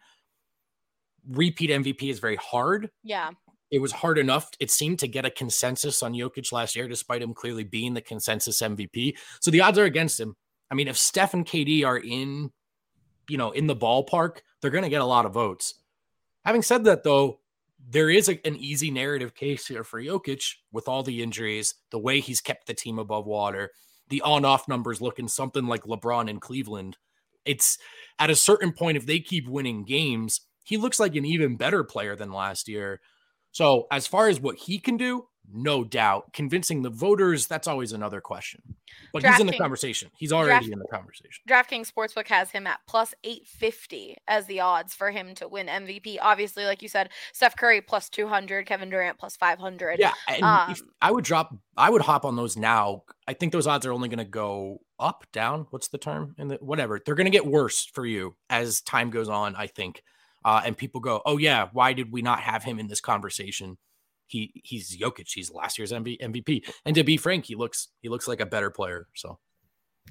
[1.30, 2.90] repeat MVP is very hard.
[3.04, 3.32] Yeah.
[3.72, 7.22] It was hard enough, it seemed, to get a consensus on Jokic last year, despite
[7.22, 9.16] him clearly being the consensus MVP.
[9.40, 10.36] So the odds are against him.
[10.70, 12.52] I mean, if Steph and KD are in,
[13.28, 15.76] you know, in the ballpark, they're going to get a lot of votes.
[16.46, 17.40] Having said that, though,
[17.90, 22.00] there is a, an easy narrative case here for Jokic with all the injuries, the
[22.00, 23.72] way he's kept the team above water,
[24.10, 26.98] the on off numbers looking something like LeBron in Cleveland.
[27.46, 27.78] It's
[28.20, 31.84] at a certain point, if they keep winning games, he looks like an even better
[31.84, 33.02] player than last year.
[33.52, 36.34] So, as far as what he can do, no doubt.
[36.34, 38.62] Convincing the voters, that's always another question.
[39.12, 40.10] But Draft he's in the King, conversation.
[40.18, 41.44] He's already Draft, in the conversation.
[41.48, 46.18] DraftKings Sportsbook has him at plus 850 as the odds for him to win MVP.
[46.22, 50.00] Obviously, like you said, Steph Curry plus 200, Kevin Durant plus 500.
[50.00, 50.14] Yeah.
[50.28, 53.04] And um, I would drop, I would hop on those now.
[53.28, 55.68] I think those odds are only going to go up, down.
[55.70, 56.36] What's the term?
[56.38, 57.00] And the, whatever.
[57.04, 60.04] They're going to get worse for you as time goes on, I think.
[60.46, 63.78] Uh, and people go, oh, yeah, why did we not have him in this conversation?
[64.34, 65.32] He he's Jokic.
[65.32, 66.68] He's last year's MVP.
[66.86, 69.08] And to be frank, he looks he looks like a better player.
[69.14, 69.38] So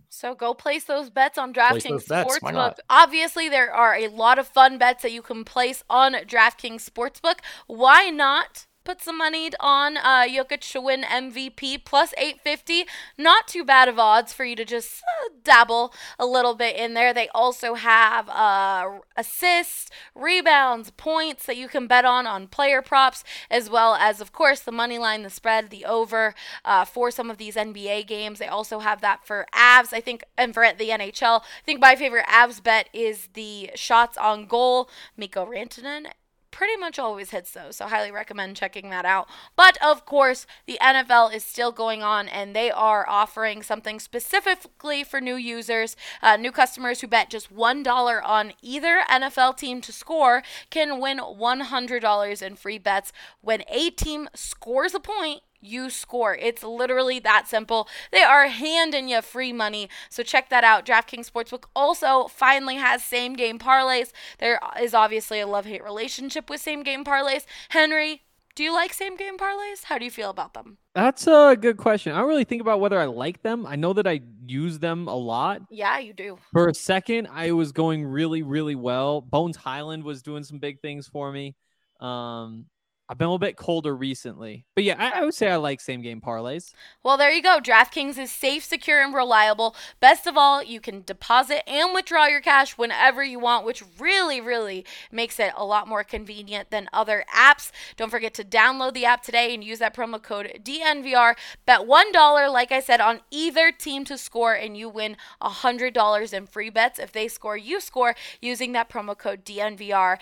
[0.08, 2.76] so go place those bets on DraftKings Sportsbook.
[2.88, 7.40] Obviously, there are a lot of fun bets that you can place on DraftKings Sportsbook.
[7.66, 12.84] Why not put some money on uh, Jokic to win MVP plus 850.
[13.18, 16.94] Not too bad of odds for you to just uh, dabble a little bit in
[16.94, 17.12] there.
[17.12, 23.24] They also have uh, assists, rebounds, points that you can bet on on player props,
[23.50, 27.30] as well as, of course, the money line, the spread, the over uh, for some
[27.30, 28.38] of these NBA games.
[28.38, 31.40] They also have that for Avs, I think, and for the NHL.
[31.40, 34.88] I think my favorite Avs bet is the shots on goal.
[35.16, 36.06] Mikko Rantanen
[36.52, 37.76] pretty much always hits those.
[37.76, 39.28] So, highly recommend checking that out.
[39.56, 45.02] But of course, the NFL is still going on and they are offering something specifically
[45.02, 45.96] for new users.
[46.22, 51.18] Uh, new customers who bet just $1 on either NFL team to score can win
[51.18, 56.34] $100 in free bets when a team scores a point you score.
[56.34, 57.88] It's literally that simple.
[58.10, 59.88] They are handing you free money.
[60.10, 60.84] So check that out.
[60.84, 64.12] DraftKings Sportsbook also finally has same game parlays.
[64.38, 67.44] There is obviously a love hate relationship with same game parlays.
[67.70, 68.22] Henry,
[68.54, 69.84] do you like same game parlays?
[69.84, 70.76] How do you feel about them?
[70.94, 72.12] That's a good question.
[72.12, 73.66] I don't really think about whether I like them.
[73.66, 75.62] I know that I use them a lot.
[75.70, 76.36] Yeah, you do.
[76.52, 79.22] For a second, I was going really, really well.
[79.22, 81.56] Bones Hyland was doing some big things for me.
[82.00, 82.66] Um,
[83.12, 84.64] I've been a little bit colder recently.
[84.74, 86.72] But yeah, I, I, would say I like same game parlays.
[87.02, 87.60] Well, there you go.
[87.62, 89.76] DraftKings is safe, secure, and reliable.
[90.00, 94.40] Best of all, you can deposit and withdraw your cash whenever you want, which really,
[94.40, 97.70] really makes it a lot more convenient than other apps.
[97.98, 101.34] Don't forget to download the app today and use that promo code DNVR.
[101.66, 106.46] Bet $1, like I said, on either team to score, and you win $100 in
[106.46, 106.98] free bets.
[106.98, 110.16] If they score, you score using that promo code DNVR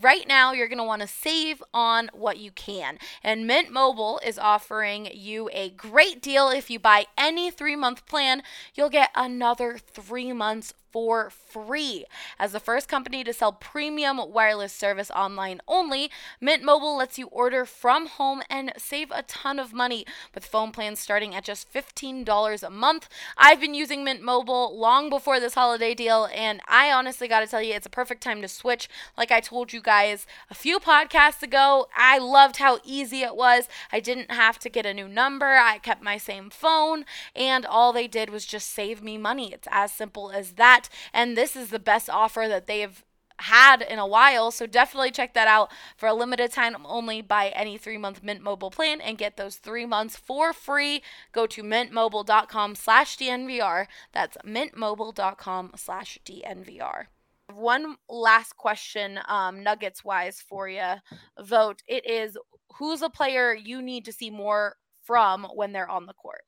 [0.00, 2.98] Right now, you're going to want to save on what you can.
[3.22, 6.48] And Mint Mobile is offering you a great deal.
[6.48, 8.42] If you buy any three month plan,
[8.74, 12.04] you'll get another three months for free.
[12.38, 17.26] As the first company to sell premium wireless service online only, Mint Mobile lets you
[17.28, 21.72] order from home and save a ton of money with phone plans starting at just
[21.72, 23.08] $15 a month.
[23.36, 27.46] I've been using Mint Mobile long before this holiday deal, and I honestly got to
[27.46, 28.88] tell you, it's a perfect time to switch.
[29.16, 33.68] Like I told you guys a few podcasts ago, I loved how easy it was.
[33.90, 37.92] I didn't have to get a new number, I kept my same phone, and all
[37.92, 39.52] they did was just save me money.
[39.52, 40.88] It's as simple as that that.
[41.12, 43.04] And this is the best offer that they've
[43.38, 44.50] had in a while.
[44.50, 47.22] So definitely check that out for a limited time only.
[47.22, 51.02] Buy any three month Mint Mobile plan and get those three months for free.
[51.32, 53.86] Go to mintmobile.com slash DNVR.
[54.12, 57.06] That's mintmobile.com slash DNVR.
[57.52, 60.94] One last question, um, Nuggets wise for you.
[61.38, 61.82] Vogt.
[61.86, 62.38] It is
[62.78, 66.42] who's a player you need to see more from when they're on the court?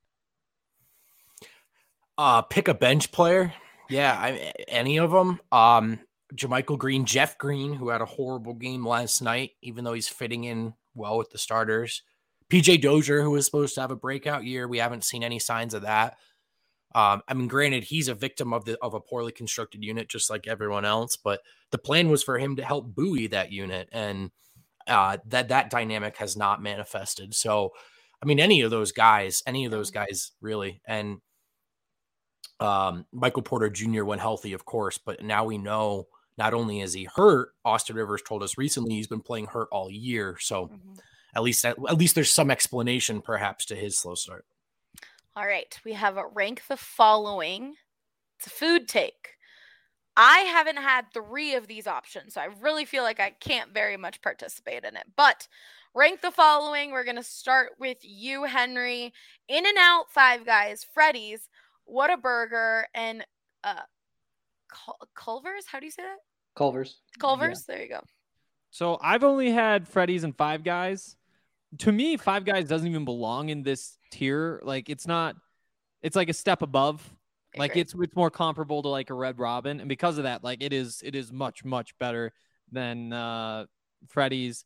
[2.16, 3.52] Uh, pick a bench player.
[3.88, 5.40] Yeah, I, any of them.
[5.52, 6.00] Um,
[6.34, 10.44] JaMychal Green, Jeff Green, who had a horrible game last night, even though he's fitting
[10.44, 12.02] in well with the starters.
[12.50, 15.74] PJ Dozier, who was supposed to have a breakout year, we haven't seen any signs
[15.74, 16.16] of that.
[16.94, 20.30] Um, I mean, granted, he's a victim of the of a poorly constructed unit, just
[20.30, 21.16] like everyone else.
[21.16, 24.30] But the plan was for him to help buoy that unit, and
[24.86, 27.34] uh, that that dynamic has not manifested.
[27.34, 27.70] So,
[28.22, 31.18] I mean, any of those guys, any of those guys, really, and
[32.60, 34.04] um, Michael Porter Jr.
[34.04, 38.22] when healthy, of course, but now we know not only is he hurt, Austin Rivers
[38.22, 40.36] told us recently he's been playing hurt all year.
[40.40, 40.94] So mm-hmm.
[41.34, 44.44] at least at, at least there's some explanation perhaps to his slow start.
[45.36, 47.74] All right, we have a rank the following.
[48.38, 49.30] It's a food take.
[50.16, 53.96] I haven't had three of these options, so I really feel like I can't very
[53.96, 55.06] much participate in it.
[55.16, 55.48] But
[55.94, 56.90] rank the following.
[56.90, 59.12] We're going to start with you, Henry.
[59.48, 61.48] In and Out, Five Guys, Freddy's,
[61.88, 63.24] Whataburger, and
[63.62, 63.80] uh,
[64.68, 65.66] Cul- Culver's.
[65.66, 66.18] How do you say that?
[66.56, 67.00] Culver's.
[67.18, 67.64] Culver's.
[67.64, 68.00] There you go.
[68.70, 71.16] So I've only had Freddy's and Five Guys.
[71.78, 74.60] To me, Five Guys doesn't even belong in this tier.
[74.64, 75.36] Like it's not.
[76.02, 77.02] It's like a step above.
[77.56, 80.42] I Like it's it's more comparable to like a Red Robin, and because of that,
[80.42, 82.32] like it is it is much much better
[82.72, 83.66] than uh
[84.08, 84.64] Freddy's.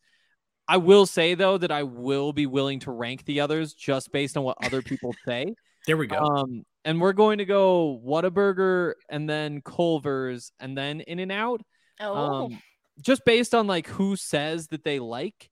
[0.67, 4.37] I will say though that I will be willing to rank the others just based
[4.37, 5.55] on what other people say.
[5.87, 6.19] There we go.
[6.19, 11.61] Um, and we're going to go Whataburger and then Culver's and then In and Out.
[12.01, 12.63] Oh, Um,
[13.01, 15.51] just based on like who says that they like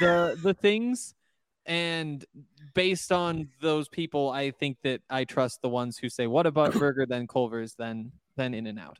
[0.00, 1.14] the the things,
[1.66, 2.24] and
[2.74, 7.26] based on those people, I think that I trust the ones who say Whataburger, then
[7.26, 8.98] Culver's, then then In and Out.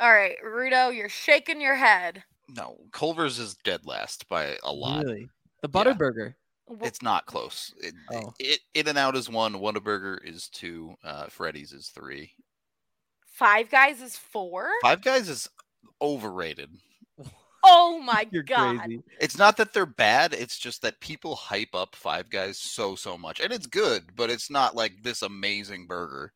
[0.00, 2.22] all right, Rudo, you're shaking your head.
[2.48, 5.04] No, Culver's is dead last by a lot.
[5.04, 5.28] Really,
[5.62, 5.84] the Yeah.
[5.84, 6.34] Butterburger.
[6.68, 7.74] W- It's not close.
[7.78, 8.34] It, Oh.
[8.38, 9.54] it In and Out is one.
[9.54, 10.94] Whataburger is two.
[11.04, 12.32] Uh, Freddy's is three.
[13.26, 14.68] Five Guys is four.
[14.82, 15.48] Five Guys is
[16.00, 16.70] overrated.
[17.64, 18.78] Oh my You're god.
[18.78, 19.02] crazy.
[19.20, 20.32] It's not that they're bad.
[20.32, 24.30] It's just that people hype up Five Guys so so much, and it's good, but
[24.30, 26.32] it's not like this amazing burger.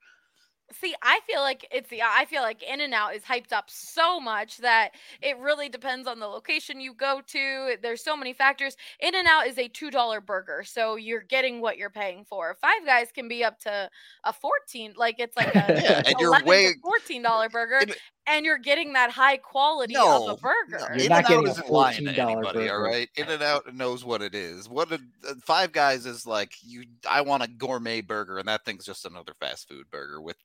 [0.73, 3.65] See, I feel like it's the I feel like In and Out is hyped up
[3.69, 7.77] so much that it really depends on the location you go to.
[7.83, 8.77] There's so many factors.
[9.01, 12.57] In and Out is a two dollar burger, so you're getting what you're paying for.
[12.61, 13.91] Five Guys can be up to
[14.25, 18.45] a fourteen, like it's like a Yeah, and you're way- fourteen dollar burger, And- and
[18.45, 20.79] you're getting that high quality of a burger.
[20.95, 22.69] You're In not and Out getting a isn't lying to $14 anybody.
[22.69, 22.83] All burger.
[22.83, 24.69] right, In and Out knows what it is.
[24.69, 26.53] What a, uh, Five Guys is like.
[26.63, 30.37] You, I want a gourmet burger, and that thing's just another fast food burger with.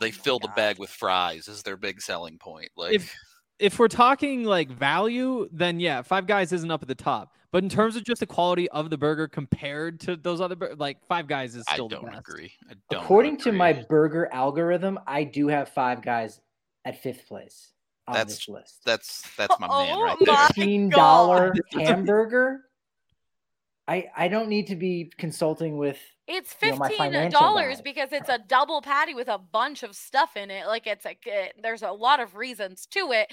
[0.00, 1.48] They my fill the bag with fries.
[1.48, 2.68] Is their big selling point?
[2.76, 3.14] Like, If
[3.58, 7.32] if we're talking like value, then yeah, Five Guys isn't up at the top.
[7.50, 10.74] But in terms of just the quality of the burger compared to those other, bur-
[10.76, 12.18] like Five Guys is still the don't best.
[12.28, 12.52] agree.
[12.70, 16.40] I don't According to my burger algorithm, I do have Five Guys
[16.84, 17.72] at fifth place
[18.06, 18.80] on That's- this list.
[18.84, 20.36] That's that's my man Oh right there.
[20.48, 22.62] Fifteen dollar hamburger.
[23.86, 25.98] I I don't need to be consulting with.
[26.26, 30.36] It's you know, fifteen dollars because it's a double patty with a bunch of stuff
[30.36, 30.66] in it.
[30.66, 33.32] Like it's like it, there's a lot of reasons to it.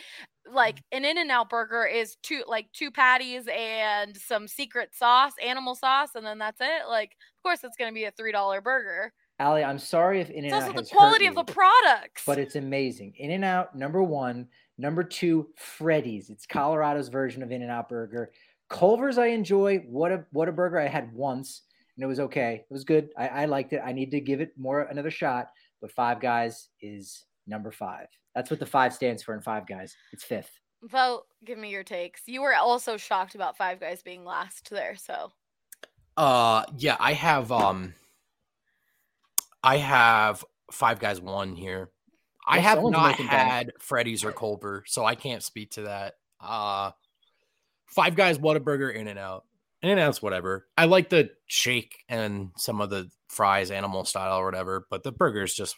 [0.49, 5.33] Like an In and Out burger is two like two patties and some secret sauce,
[5.43, 6.87] animal sauce, and then that's it.
[6.87, 9.11] Like of course it's gonna be a three dollar burger.
[9.39, 12.23] Allie, I'm sorry if In It's and also Out the quality hurt of the products.
[12.25, 13.13] but it's amazing.
[13.17, 14.47] In and Out, number one.
[14.77, 16.29] Number two, Freddy's.
[16.29, 18.31] It's Colorado's version of In and Out Burger.
[18.69, 19.77] Culver's, I enjoy.
[19.87, 21.61] What a what a burger I had once,
[21.95, 22.65] and it was okay.
[22.69, 23.09] It was good.
[23.17, 23.81] I, I liked it.
[23.85, 25.49] I need to give it more another shot.
[25.81, 28.07] But Five Guys is number five.
[28.33, 29.95] That's what the five stands for in Five Guys.
[30.11, 30.51] It's fifth.
[30.83, 32.21] Vogt, give me your takes.
[32.25, 35.31] You were also shocked about Five Guys being last there, so
[36.17, 37.93] Uh yeah, I have um
[39.65, 41.89] I have five guys one here.
[42.47, 46.13] I have not had Freddy's or Culver, so I can't speak to that.
[46.39, 46.91] Uh
[47.87, 49.45] five guys, Whataburger, In and Out.
[49.81, 50.67] In and Out's whatever.
[50.77, 55.11] I like the shake and some of the fries, animal style or whatever, but the
[55.11, 55.75] burger's just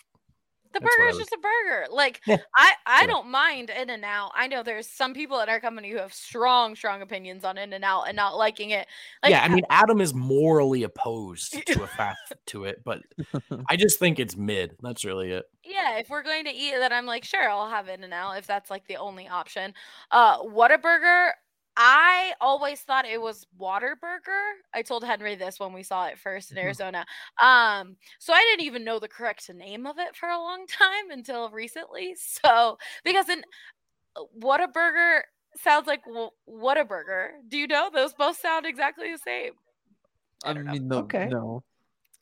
[0.74, 1.88] the That's burger is just a burger.
[1.92, 3.08] Like Yeah, I, I sure.
[3.08, 4.32] don't mind In and Out.
[4.36, 7.74] I know there's some people at our company who have strong, strong opinions on In
[7.74, 8.88] and Out and not liking it.
[9.24, 13.02] Like, yeah, I mean Adam is morally opposed to a fact to it, but
[13.70, 14.76] I just think it's mid.
[14.82, 15.46] That's really it.
[15.64, 18.38] yeah, if we're going to eat, then I'm like, sure, I'll have In and Out
[18.38, 19.74] if that's like the only option.
[20.12, 21.32] Uh, Whataburger.
[21.80, 24.54] I always thought it was Waterburger.
[24.74, 26.62] I told Henry this when we saw it first in Mhm.
[26.64, 27.06] Arizona.
[27.42, 31.12] Um, so I didn't even know the correct name of it for a long time
[31.12, 32.16] until recently.
[32.16, 33.44] So because in
[34.16, 35.22] uh, Whataburger
[35.58, 37.32] sounds like wh- Whataburger.
[37.48, 39.54] Do you know those both sound exactly the same?
[40.44, 41.28] I I, mean, no, Okay.
[41.28, 41.64] no.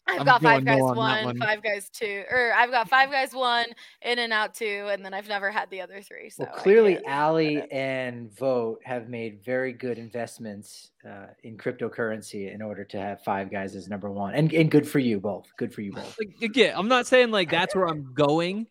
[0.08, 1.38] I've I'm got Five going no Guys on that one, one.
[1.40, 3.66] Five Guys two, or I've got Five Guys one,
[4.04, 6.30] In and Out two, and then I've never had the other three.
[6.30, 12.54] So Well, clearly, can't- Allie and Vogt have made very good investments uh, in cryptocurrency
[12.54, 15.48] in order to have Five Guys as number one, and and good for you both.
[15.58, 16.16] Good for you both.
[16.20, 18.68] Like, again, I'm not saying like that's where I'm going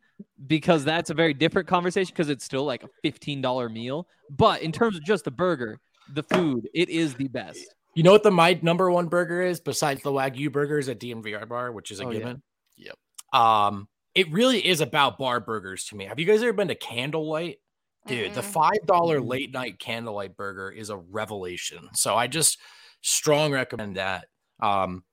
[0.46, 4.06] because that's a very different conversation because it's still like a $15 meal.
[4.30, 5.80] But in terms of just the burger,
[6.12, 7.74] the food, it is the best.
[7.94, 11.48] You know what the my number one burger is besides the Wagyu burgers at DNVR
[11.48, 12.18] bar, which is a Oh, yeah.
[12.18, 12.42] given.
[12.76, 12.96] Yep.
[13.32, 16.04] Um, it really is about bar burgers to me.
[16.06, 17.58] Have you guys ever been to Candlelight?
[18.06, 18.44] Dude, the Mm-mm.
[18.44, 21.88] five dollar late night candlelight burger is a revelation.
[21.94, 22.58] So I just
[23.00, 24.26] strong recommend that.
[24.60, 25.04] Um,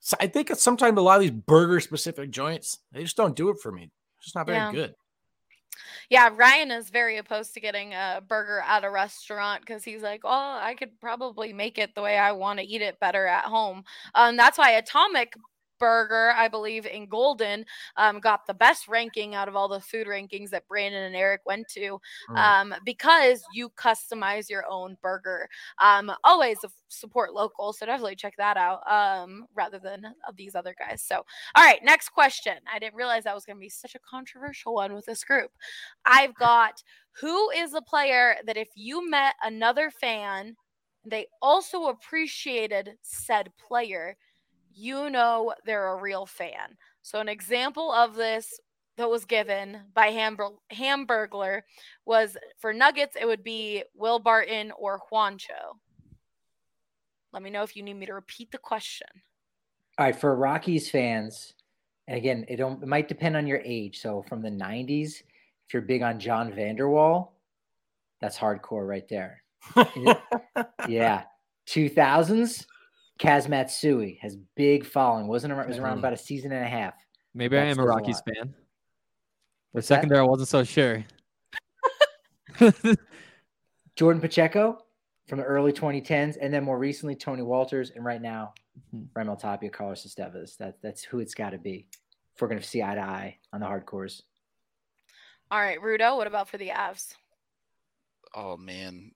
[0.00, 3.48] So I think sometimes a lot of these burger specific joints, they just don't do
[3.48, 3.90] it for me.
[4.18, 4.70] It's just not very Yeah.
[4.72, 4.94] good.
[6.10, 10.20] Yeah, Ryan is very opposed to getting a burger at a restaurant because he's like,
[10.24, 13.44] "Oh, I could probably make it the way I want to eat it better at
[13.44, 13.84] home."
[14.14, 15.34] Um, that's why Atomic
[15.78, 17.64] Burger, I believe, in Golden,
[17.96, 21.42] um, got the best ranking out of all the food rankings that Brandon and Eric
[21.46, 22.00] went to,
[22.30, 22.36] Mm.
[22.36, 25.48] um, because you customize your own burger.
[25.78, 26.58] Um, always
[26.88, 28.80] support local, so definitely check that out.
[28.90, 31.02] Um, rather than these other guys.
[31.02, 31.24] So,
[31.54, 32.54] all right, next question.
[32.72, 35.50] I didn't realize that was going to be such a controversial one with this group.
[36.04, 36.82] I've got
[37.20, 40.56] who is the player that if you met another fan,
[41.04, 44.16] they also appreciated said player,
[44.76, 46.76] you know they're a real fan.
[47.02, 48.60] So an example of this
[48.96, 51.62] that was given by Hamburg- Hamburglar
[52.04, 55.78] was for Nuggets, it would be Will Barton or Juancho.
[57.32, 59.08] Let me know if you need me to repeat the question.
[59.98, 61.54] All right, for Rockies fans,
[62.06, 64.00] and again, it don't it might depend on your age.
[64.00, 65.22] So from the '90s,
[65.66, 67.34] if you're big on John Vander Wal,
[68.20, 69.42] that's hardcore right there.
[70.88, 71.24] yeah,
[71.68, 72.66] 2000s,
[73.18, 75.26] Kaz Matsui has big following.
[75.26, 76.00] wasn't around, was around Mhm.
[76.00, 76.94] about a season and a half.
[77.34, 78.34] Maybe That I am a a Rockies lot.
[78.36, 78.54] fan.
[79.72, 81.04] For a second there, I wasn't so sure.
[83.96, 84.78] Jordan Pacheco
[85.26, 88.54] from the early 2010s, and then more recently Tony Wolters, and right now
[88.94, 89.08] Mhm.
[89.12, 90.56] Raimel Tapia, Carlos Estevez.
[90.58, 91.88] That that's who it's got to be
[92.34, 94.22] if we're gonna see eye to eye on the hardcores.
[95.50, 97.14] All right, Rudo, what about for the Avs?
[98.34, 99.12] Oh man,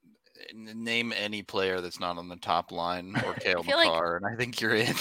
[0.53, 4.25] name any player that's not on the top line or Cale feel like- Makar, and
[4.25, 4.95] I think you're in.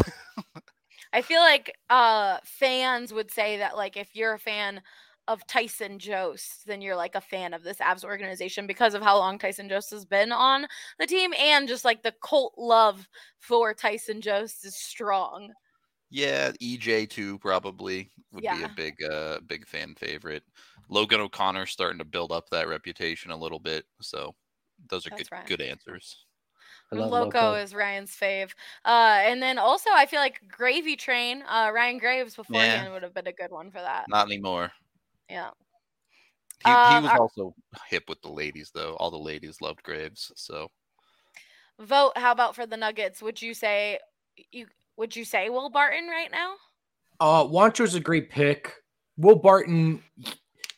[1.12, 4.80] I feel like uh fans would say that like if you're a fan
[5.28, 9.16] of Tyson Jost, then you're like a fan of this Avs organization because of how
[9.18, 10.66] long Tyson Jost has been on
[10.99, 15.53] the team and just like the cult love for Tyson Jost is strong.
[16.11, 20.43] yeah, EJ too probably would be a big uh big fan favorite.
[20.88, 24.34] Logan O'Connor starting to build up that reputation a little bit, so
[24.89, 25.47] those are That's good right.
[25.47, 26.24] good answers.
[26.93, 27.55] I love Loco, Loco.
[27.55, 28.51] is Ryan's fave.
[28.85, 33.14] Uh and then also I feel like Gravy Train, uh Ryan Graves beforehand would have
[33.14, 34.07] been a good one for that.
[34.09, 34.70] Not anymore.
[35.28, 35.51] Yeah.
[36.64, 37.55] He, he Um, was are- also
[37.89, 38.95] hip with the ladies though.
[38.97, 40.68] All the ladies loved Graves, so
[41.78, 43.22] Vogt, how about for the Nuggets?
[43.22, 43.99] Would you say
[44.53, 44.66] you
[44.97, 46.55] would you say Will Barton right now?
[47.20, 48.74] Uh, Juancho's a great pick.
[49.16, 50.03] Will Barton,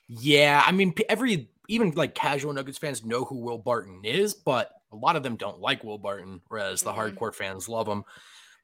[0.08, 0.62] yeah.
[0.66, 4.96] I mean, every even like casual Nuggets fans know who Will Barton is, but a
[4.96, 7.14] lot of them don't like Will Barton, whereas the Mhm.
[7.16, 8.04] hardcore fans love him.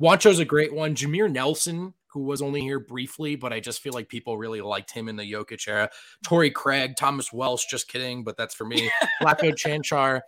[0.00, 0.94] Juancho's a great one.
[0.94, 4.92] Jameer Nelson, who was only here briefly, but I just feel like people really liked
[4.92, 5.90] him in the Jokic era.
[6.24, 8.90] Torrey Craig, Thomas Welsh, just kidding, but that's for me.
[9.22, 10.20] Vlatko Cancar.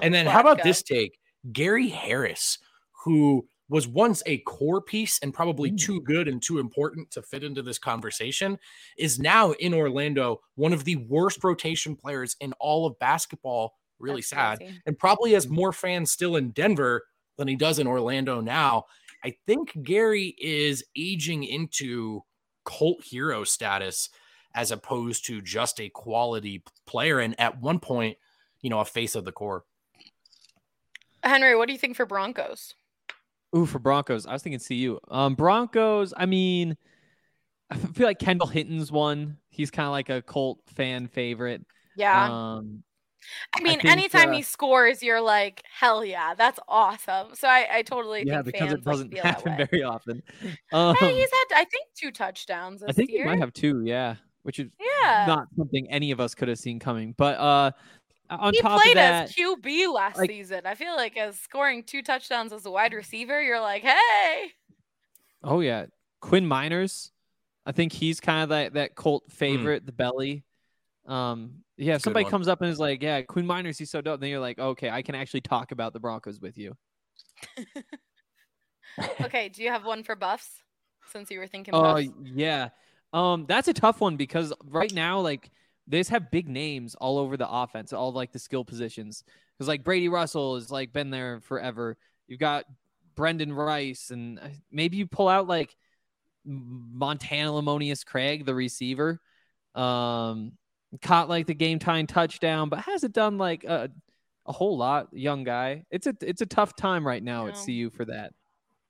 [0.00, 0.64] And then how about Flacco.
[0.64, 1.18] this take?
[1.52, 2.58] Gary Harris,
[3.04, 5.78] who was once a core piece and probably mm.
[5.78, 8.58] too good and too important to fit into this conversation,
[8.96, 13.74] is now in Orlando, one of the worst rotation players in all of basketball.
[13.98, 14.58] Really That's sad.
[14.58, 14.80] crazy.
[14.86, 15.50] And probably has mm.
[15.50, 17.04] more fans still in Denver
[17.36, 18.84] than he does in Orlando now.
[19.24, 22.22] I think Gary is aging into
[22.64, 24.10] cult hero status
[24.54, 27.18] as opposed to just a quality player.
[27.18, 28.16] And at one point,
[28.62, 29.64] you know, a face of the core.
[31.22, 32.74] Henry, what do you think for Broncos?
[33.56, 34.98] Ooh, for Broncos, I was thinking CU.
[35.08, 36.12] Um, Broncos.
[36.16, 36.76] I mean,
[37.70, 39.38] I feel like Kendall Hinton's one.
[39.48, 41.64] He's kind of like a cult fan favorite.
[41.96, 42.26] Yeah.
[42.30, 42.82] Um,
[43.54, 47.34] I mean, think, anytime uh, he scores, you're like, hell yeah, that's awesome.
[47.34, 50.22] So I, I totally yeah, think because it doesn't like, happen very often.
[50.72, 53.24] Um, Hey, he's had, I think, two touchdowns this I think year.
[53.24, 53.82] he might have two.
[53.84, 55.24] Yeah, which is yeah.
[55.26, 57.14] not something any of us could have seen coming.
[57.16, 57.72] But uh,
[58.30, 60.62] on he top played of that, as QB last like- season.
[60.64, 64.52] I feel like as scoring two touchdowns as a wide receiver, you're like, hey.
[65.42, 65.86] Oh yeah,
[66.20, 67.10] Quinn Meinerz.
[67.64, 70.44] I think he's kind of that that cult favorite, the belly.
[71.06, 74.20] Um, yeah, if somebody comes up and is like, "Yeah, Quinn Meinerz, he's so dope,"
[74.20, 76.76] then you're like, "Okay, I can actually talk about the Broncos with you."
[79.20, 80.62] Okay, do you have one for buffs?
[81.12, 82.08] Since you were thinking Oh buffs.
[82.24, 82.70] yeah,
[83.12, 85.50] um, that's a tough one because right now, like,
[85.88, 89.24] they just have big names all over the offense, all like the skill positions.
[89.56, 91.96] Because like Brady Russell has like been there forever.
[92.26, 92.64] You've got
[93.16, 95.74] Brenden Rice, and uh, maybe you pull out like
[96.44, 99.20] Montana Lemonious-Craig, the receiver.
[99.74, 100.52] Um,
[101.02, 103.90] caught like the game time touchdown, but hasn't done like a,
[104.46, 105.08] a whole lot.
[105.12, 105.84] Young guy.
[105.90, 108.32] It's a it's a tough time right now at CU for that.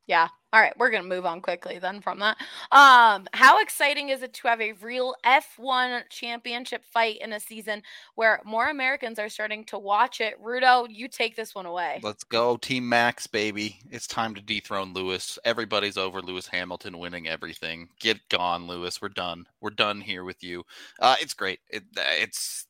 [0.07, 0.29] Yeah.
[0.51, 2.39] All right, we're gonna move on quickly then from that.
[2.73, 7.83] Um, how exciting is it to have a real F1 championship fight in a season
[8.15, 10.43] where more Americans are starting to watch it?
[10.43, 12.01] Rudo, you take this one away.
[12.03, 13.79] Let's go, Team Max, baby!
[13.91, 15.39] It's time to dethrone Lewis.
[15.45, 17.91] Everybody's over Lewis Hamilton winning everything.
[18.01, 19.03] Get gone, Lewis.
[19.03, 19.47] We're done.
[19.61, 20.65] We're done here with you.
[20.99, 21.61] Uh, it's great.
[21.69, 22.67] It, it's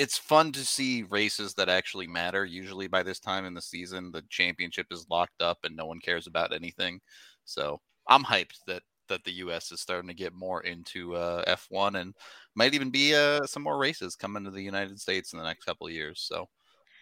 [0.00, 2.44] it's fun to see races that actually matter.
[2.46, 6.00] Usually by this time in the season, the championship is locked up and no one
[6.00, 7.00] cares about anything.
[7.44, 9.72] So I'm hyped that that the U.S.
[9.72, 12.14] is starting to get more into uh, F1 and
[12.54, 15.64] might even be uh, some more races coming to the United States in the next
[15.64, 16.20] couple of years.
[16.22, 16.48] So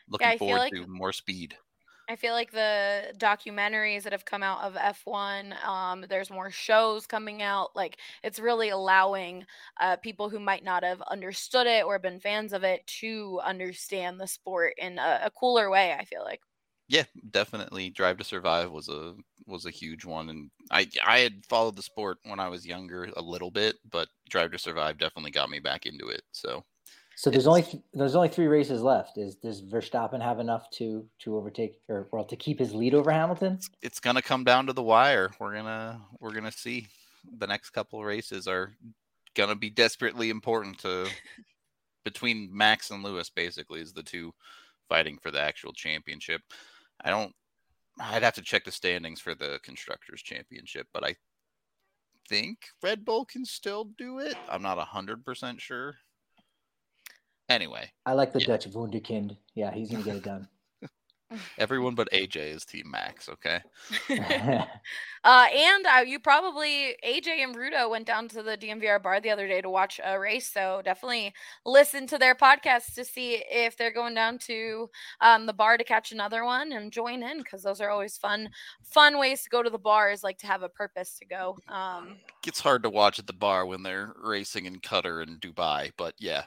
[0.09, 1.55] looking Yeah, forward like- to more speed.
[2.11, 7.06] I feel like the documentaries that have come out of F1, um, there's more shows
[7.06, 7.76] coming out.
[7.76, 9.44] Like it's really allowing
[9.78, 14.20] uh, people who might not have understood it or been fans of it to understand
[14.20, 15.92] the sport in a, a cooler way.
[15.92, 16.40] I feel like.
[16.88, 17.90] Yeah, definitely.
[17.90, 19.14] Drive to Survive was a
[19.46, 23.04] was a huge one, and I I had followed the sport when I was younger
[23.16, 26.22] a little bit, but Drive to Survive definitely got me back into it.
[26.32, 26.64] So
[27.19, 29.19] So there's only th- there's only three races left.
[29.19, 33.11] Is does Verstappen have enough to to overtake or well to keep his lead over
[33.11, 33.59] Hamilton?
[33.83, 35.33] it's gonna come down to the wire.
[35.41, 36.87] We're gonna we're gonna see.
[37.39, 38.73] The next couple races are
[39.35, 41.09] gonna be desperately important to
[42.05, 43.31] between Max and Lewis.
[43.31, 44.33] Basically, is the two
[44.89, 46.43] fighting for the actual championship.
[47.01, 47.35] I don't.
[47.99, 51.16] I'd have to check the standings for the constructors championship, but I
[52.29, 54.37] think Red Bull can still do it.
[54.49, 55.97] I'm not hundred percent sure.
[57.49, 58.46] Anyway, I like the Yeah.
[58.49, 59.36] Dutch Wunderkind.
[59.55, 60.49] Yeah, he's gonna get it done.
[61.59, 63.28] everyone but AJ is Team Max.
[63.28, 63.61] Okay.
[65.24, 69.30] Uh, and uh, you probably AJ and Rudo went down to the DNVR bar the
[69.30, 71.34] other day to watch a race, so definitely
[71.66, 74.88] listen to their podcast to see if they're going down to
[75.20, 78.49] um, the bar to catch another one and join in because those are always fun,
[78.84, 81.59] fun ways to go to the bar is like to have a purpose to go.
[81.68, 85.90] Um, Gets hard to watch at the bar when they're racing in Qatar and Dubai,
[85.96, 86.44] but yeah.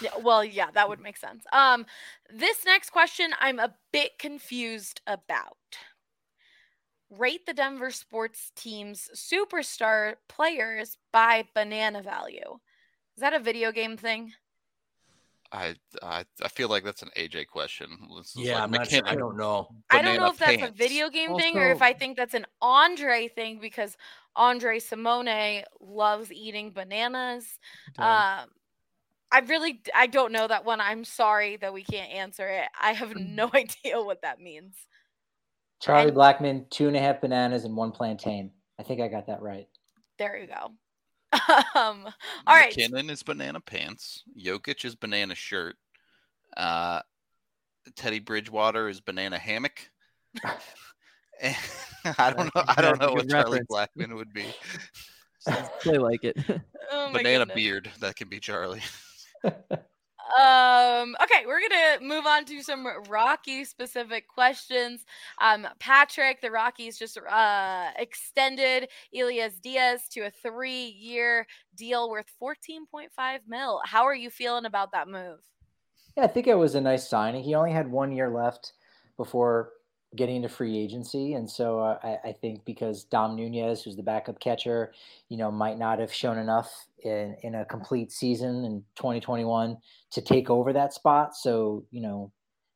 [0.00, 1.44] Yeah, well, yeah, that would make sense.
[1.52, 1.86] Um,
[2.32, 5.56] this next question I'm a bit confused about.
[7.10, 12.58] Rate the Denver sports team's superstar players by banana value.
[13.16, 14.32] Is that a video game thing?
[15.52, 17.88] I, I I feel like that's an AJ question.
[18.16, 19.02] This Yeah, like I'm not sure.
[19.04, 19.68] I don't know.
[19.90, 22.46] I don't know if that's a video game thing or if I think that's an
[22.62, 23.98] Andre thing because
[24.34, 27.58] Andre Simone loves eating bananas.
[27.98, 28.48] Um,
[29.32, 30.80] I really I don't know that one.
[30.80, 32.68] I'm sorry that we can't answer it.
[32.80, 34.76] I have no idea what that means.
[35.80, 38.52] Charlie And- Blackmon, two and a half bananas and one plantain.
[38.78, 39.66] I think I got that right.
[40.18, 40.72] There you go.
[41.74, 42.06] um,
[42.46, 42.76] all right.
[42.76, 44.22] MacKinnon is banana pants.
[44.38, 45.76] Jokic is banana shirt.
[46.56, 47.00] Uh,
[47.96, 49.90] Teddy Bridgewater is banana hammock.
[51.40, 51.56] And
[52.18, 52.62] I don't know.
[52.68, 53.90] I don't know what good Charlie reference.
[53.98, 54.46] Blackmon would be.
[55.80, 56.36] Play like it.
[56.90, 57.54] Oh banana goodness.
[57.54, 57.90] beard.
[58.00, 58.82] That can be Charlie.
[60.32, 65.04] Um, okay, we're gonna move on to some Rocky specific questions.
[65.42, 72.32] Um, Patrick, the Rockies just uh extended Elias Diaz to a three year deal worth
[72.40, 73.82] 14.5 mil.
[73.84, 75.40] How are you feeling about that move?
[76.16, 77.42] Yeah, I think it was a nice signing.
[77.42, 78.72] He only had one year left
[79.18, 79.72] before
[80.16, 84.02] getting into free agency, and so uh, I, I think because Dom Nunez, who's the
[84.02, 84.92] backup catcher,
[85.28, 89.76] you know, might not have shown enough in in a complete season in 2021
[90.10, 91.34] to take over that spot.
[91.34, 92.32] So you know,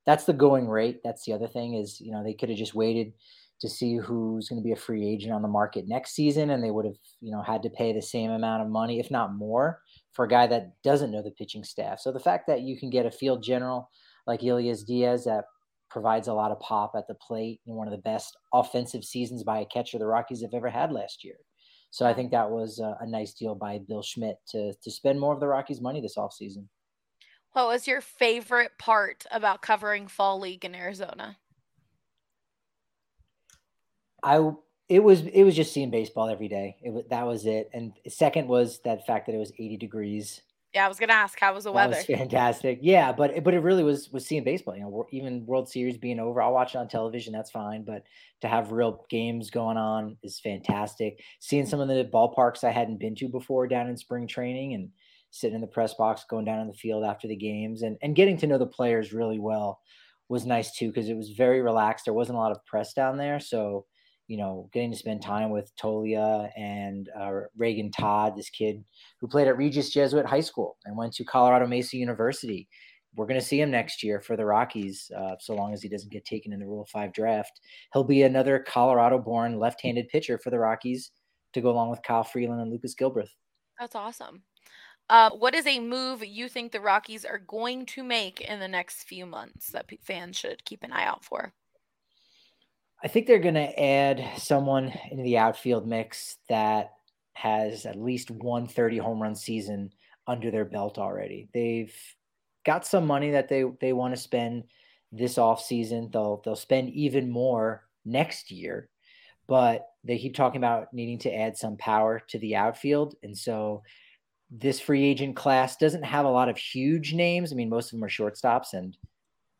[0.06, 1.00] that's the going rate.
[1.04, 3.12] That's the other thing is you know they could have just waited
[3.60, 6.62] to see who's going to be a free agent on the market next season, and
[6.62, 9.34] they would have you know had to pay the same amount of money, if not
[9.34, 9.80] more,
[10.12, 12.00] for a guy that doesn't know the pitching staff.
[12.00, 13.90] So the fact that you can get a field general
[14.26, 15.44] like Elias Diaz that
[15.96, 19.42] provides a lot of pop at the plate and one of the best offensive seasons
[19.42, 21.36] by a catcher the Rockies have ever had last year.
[21.90, 25.18] So I think that was a, a nice deal by Bill Schmidt to to spend
[25.18, 26.66] more of the Rockies' money this offseason.
[27.52, 31.38] What was your favorite part about covering fall league in Arizona?
[34.22, 34.50] I
[34.90, 36.76] it was it was just seeing baseball every day.
[36.82, 37.70] It was that was it.
[37.72, 40.42] And second was that fact that it was 80 degrees
[40.76, 41.90] Yeah, I was gonna ask how was the That weather?
[41.90, 42.78] was fantastic.
[42.82, 44.76] Yeah, but but it really was was seeing baseball.
[44.76, 47.32] You know, even World Series being over, I'll watch it on television.
[47.32, 47.84] That's fine.
[47.84, 48.04] But
[48.40, 51.22] to have real games going on is fantastic.
[51.40, 54.90] Seeing some of the ballparks I hadn't been to before down in spring training and
[55.30, 58.16] sitting in the press box, going down on the field after the games, and and
[58.16, 59.80] getting to know the players really well
[60.28, 62.06] was nice too because it was very relaxed.
[62.06, 63.86] There wasn't a lot of press down there, so
[64.28, 68.84] you know, getting to spend time with Toglia and uh, Reagan Todd, this kid
[69.20, 72.68] who played at Regis Jesuit High School and went to Colorado Mesa University.
[73.14, 75.88] we're going to see him next year for the Rockies, uh, so long as he
[75.88, 77.60] doesn't get taken in the Rule 5 draft.
[77.92, 81.12] He'll be another Colorado born left handed pitcher for the Rockies
[81.52, 83.30] to go along with Kyle Freeland and Lucas Gilbreth.
[83.78, 84.42] That's awesome.
[85.08, 88.66] Uh, what is a move you think the Rockies are going to make in the
[88.66, 91.52] next few months that p- fans should keep an eye out for?
[93.06, 96.94] I think they're going to add someone into the outfield mix that
[97.34, 99.92] has at least one 30 home run season
[100.26, 101.48] under their belt already.
[101.54, 101.94] They've
[102.64, 104.64] got some money that they they want to spend
[105.12, 106.10] this off season.
[106.12, 108.88] They'll they'll spend even more next year,
[109.46, 113.84] but they keep talking about needing to add some power to the outfield, and so
[114.50, 117.52] this free agent class doesn't have a lot of huge names.
[117.52, 118.96] I mean, most of them are shortstops, and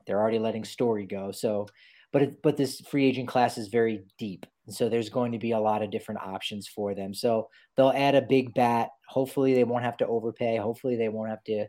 [0.05, 1.30] they're already letting Story go.
[1.30, 1.68] So,
[2.16, 5.50] but it, but this free agent class is very deep, so there's going to be
[5.50, 7.12] a lot of different options for them.
[7.12, 8.88] So they'll add a big bat.
[9.06, 10.56] Hopefully, they won't have to overpay.
[10.56, 11.66] Hopefully, they won't have to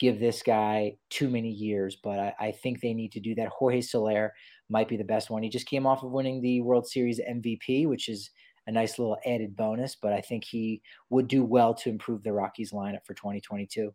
[0.00, 1.96] give this guy too many years.
[2.02, 3.50] But I, I think they need to do that.
[3.50, 4.32] Jorge Soler
[4.68, 5.44] might be the best one.
[5.44, 8.30] He just came off of winning the World Series MVP, which is
[8.66, 12.32] a nice little added bonus, but I think he would do well to improve the
[12.32, 13.94] Rockies lineup for 2022.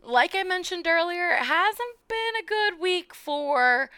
[0.00, 3.90] Like I mentioned earlier, it hasn't been a good week for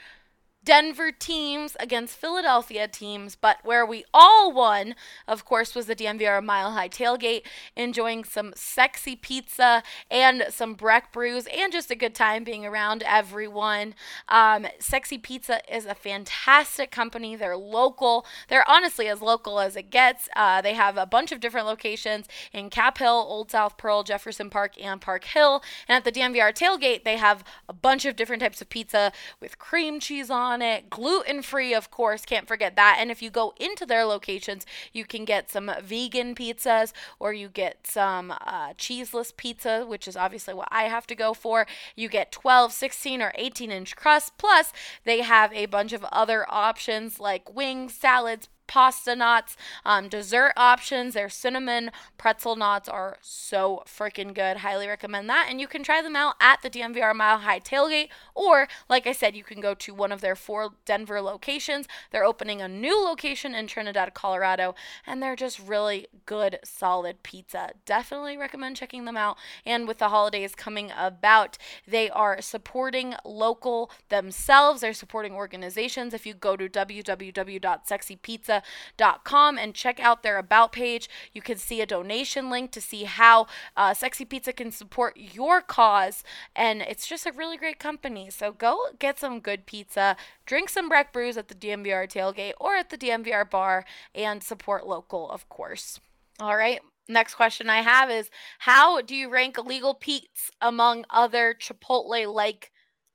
[0.63, 4.95] Denver teams against Philadelphia teams, but where we all won,
[5.27, 7.43] of course, was the DNVR Mile High Tailgate,
[7.77, 13.03] enjoying some sexy pizza and some Breck brews, and just a good time being around
[13.05, 13.95] everyone.
[14.29, 17.37] Um, sexy Pizza is a fantastic company.
[17.37, 18.27] They're local.
[18.49, 20.29] They're honestly as local as it gets.
[20.37, 24.51] Uh, they have a bunch of different locations in Cap Hill, Old South Pearl, Jefferson
[24.51, 25.63] Park, and Park Hill.
[25.89, 29.59] And at the DNVR Tailgate, they have a bunch of different types of pizza with
[29.59, 30.91] cream cheese on on it.
[30.91, 32.97] Gluten free, of course, can't forget that.
[32.99, 37.49] And if you go into their locations, you can get some vegan pizzas or you
[37.49, 41.67] get some uh, cheeseless pizza, which is obviously what I have to go for.
[41.95, 44.37] You get 12, 16, or 18 inch crust.
[44.37, 44.73] Plus,
[45.05, 51.15] they have a bunch of other options like wings, salads, pasta knots, um, dessert options.
[51.15, 54.59] Their cinnamon pretzel knots are so freaking good.
[54.59, 55.49] Highly recommend that.
[55.51, 59.13] And you can try them out at the DNVR Mile High Tailgate, or like I
[59.13, 61.89] said, you can go to one of their four Denver locations.
[62.13, 67.71] They're opening a new location in Trinidad, Colorado, and they're just really good, solid pizza.
[67.85, 69.37] Definitely recommend checking them out.
[69.67, 71.59] And with the holidays coming about,
[71.89, 74.81] they are supporting local themselves.
[74.81, 76.15] They're supporting organizations.
[76.15, 81.09] If you go to www.sexypizza pizza.com and check out their about page.
[81.33, 83.47] You can see a donation link to see how
[83.77, 86.23] uh, Sexy Pizza can support your cause.
[86.55, 88.31] And it's just a really great company.
[88.31, 92.75] So go get some good pizza, drink some Breck brews at the DNVR tailgate or
[92.75, 93.85] at the DNVR bar,
[94.15, 96.01] and support local, of course.
[96.41, 96.81] All right.
[97.09, 98.31] Next question I have is
[98.61, 102.73] How do you rank Illegal Pete's among other Chipotle like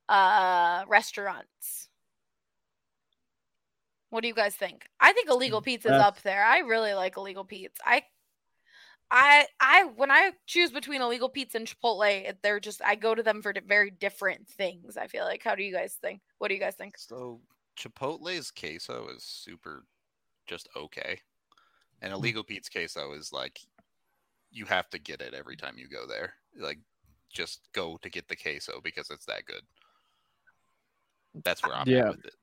[0.10, 1.85] uh, restaurants?
[4.16, 4.88] What do you guys think?
[4.98, 6.42] I think illegal mm, pizza is up there.
[6.42, 7.82] I really like illegal Pete's.
[7.86, 8.04] I
[9.12, 13.22] I I when I choose between illegal Pete's and Chipotle, they're just I go to
[13.22, 14.96] them for very different things.
[14.96, 15.44] I feel like.
[15.44, 16.22] How do you guys think?
[16.38, 16.98] What do you guys think?
[16.98, 17.42] So
[17.78, 19.84] Chipotle's queso is super,
[20.48, 21.20] just okay,
[22.02, 22.16] and mm.
[22.16, 23.60] illegal Pete's queso is like
[24.50, 26.36] you have to get it every time you go there.
[26.58, 26.80] Like
[27.34, 29.64] just go to get the queso because it's that good.
[31.44, 32.06] That's where I'm Yeah.
[32.06, 32.36] at with it.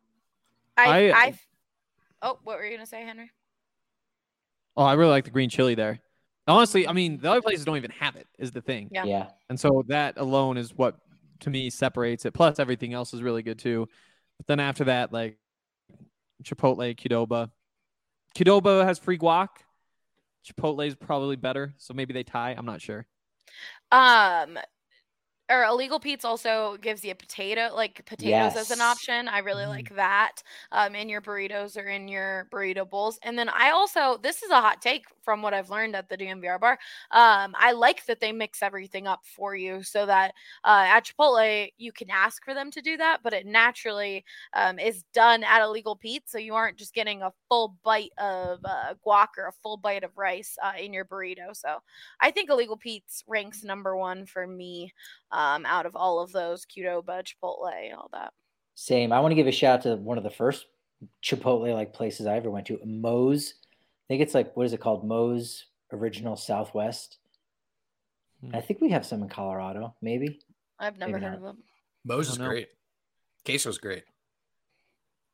[0.76, 1.32] I I- I, uh,
[2.22, 3.30] Oh, what were you gonna say, Henry?
[4.76, 6.00] Oh, I really like the green chili there.
[6.46, 8.26] Honestly, I mean, the other places don't even have it.
[8.38, 8.88] Is the thing.
[8.92, 9.04] Yeah.
[9.04, 9.26] Yeah.
[9.48, 10.96] And so that alone is what
[11.40, 12.32] to me separates it.
[12.32, 13.88] Plus everything else is really good too.
[14.38, 15.38] But then after that, like
[16.42, 17.50] Chipotle, Qdoba.
[18.36, 19.48] Qdoba has free guac.
[20.44, 22.54] Chipotle is probably better, so maybe they tie.
[22.56, 23.06] I'm not sure.
[23.92, 24.58] Um,
[25.51, 29.28] or illegal Pete's also gives you a potato, like potatoes as an option.
[29.28, 30.43] I really like that.
[30.70, 33.18] Um, in your burritos or in your burrito bowls.
[33.22, 36.16] And then I also, this is a hot take from what I've learned at the
[36.16, 36.78] DNVR bar.
[37.11, 40.34] Um, I like that they mix everything up for you so that
[40.64, 44.24] uh, at Chipotle you can ask for them to do that, but it naturally
[44.55, 48.61] um, is done at illegal Pete, so you aren't just getting a full bite of
[48.64, 51.55] uh, guac or a full bite of rice uh, in your burrito.
[51.55, 51.78] So
[52.20, 54.93] I think illegal Pete's ranks number one for me
[55.43, 58.32] um, out of all of those Qdoba, Chipotle, and all that.
[58.74, 59.12] Same.
[59.12, 60.66] I want to give a shout out to one of the first
[61.22, 63.55] Chipotle like places I ever went to, Moe's.
[63.64, 65.07] I think it's like what is it called?
[65.07, 67.18] Moe's Original Southwest.
[68.40, 68.55] Hmm.
[68.55, 70.40] I think we have some in Colorado, maybe.
[70.78, 71.38] I've never Maybe heard not.
[71.38, 71.62] of them.
[72.05, 72.51] Moe's is don't know.
[72.51, 72.68] great.
[73.45, 74.05] Queso's great.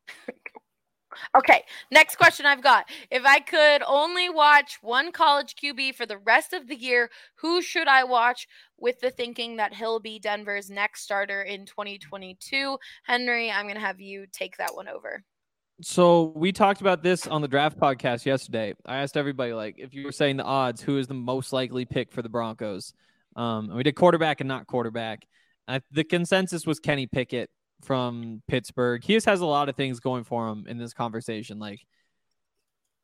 [1.36, 2.86] Okay, next question I've got.
[3.10, 7.62] If I could only watch one college QB for the rest of the year, who
[7.62, 8.48] should I watch
[8.78, 12.78] with the thinking that he'll be Denver's next starter in 2022?
[13.04, 15.22] Henry, I'm going to have you take that one over.
[15.80, 18.74] So we talked about this on the draft podcast yesterday.
[18.84, 21.84] I asked everybody, like, if you were saying the odds, who is the most likely
[21.84, 22.92] pick for the Broncos?
[23.36, 25.24] Um, we did quarterback and not quarterback.
[25.92, 27.50] The consensus was Kenny Pickett
[27.82, 29.02] from Pittsburgh.
[29.04, 31.58] He just has a lot of things going for him in this conversation.
[31.58, 31.80] Like,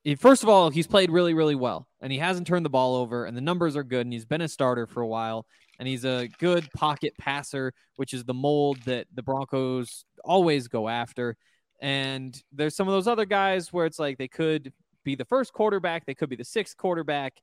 [0.02, 2.96] he, first of all, he's played really, really well, and he hasn't turned the ball
[2.96, 5.46] over, and the numbers are good, and he's been a starter for a while,
[5.78, 10.88] and he's a good pocket passer, which is the mold that the Broncos always go
[10.88, 11.36] after.
[11.80, 14.72] And there's some of those other guys where it's like they could
[15.04, 17.34] be the first quarterback, they could be the sixth quarterback.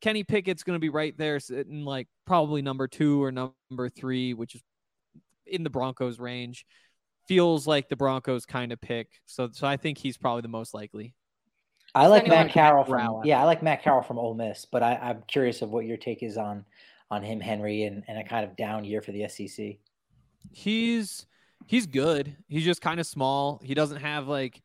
[0.00, 4.32] Kenny Pickett's going to be right there, sitting like probably number two or number three,
[4.32, 4.62] which is
[5.48, 6.66] in the Broncos range.
[7.26, 9.08] Feels like the Broncos kind of pick.
[9.26, 11.14] So, so I think he's probably the most likely.
[11.94, 14.96] I like Matt Corral from yeah, I like Matt Corral from Ole Miss, but I,
[14.96, 16.64] I'm curious of what your take is on
[17.10, 19.76] on him, Henry, and, and a kind of down year for the SEC.
[20.52, 21.26] He's
[21.66, 22.36] he's good.
[22.46, 23.60] He's just kind of small.
[23.64, 24.62] He doesn't have like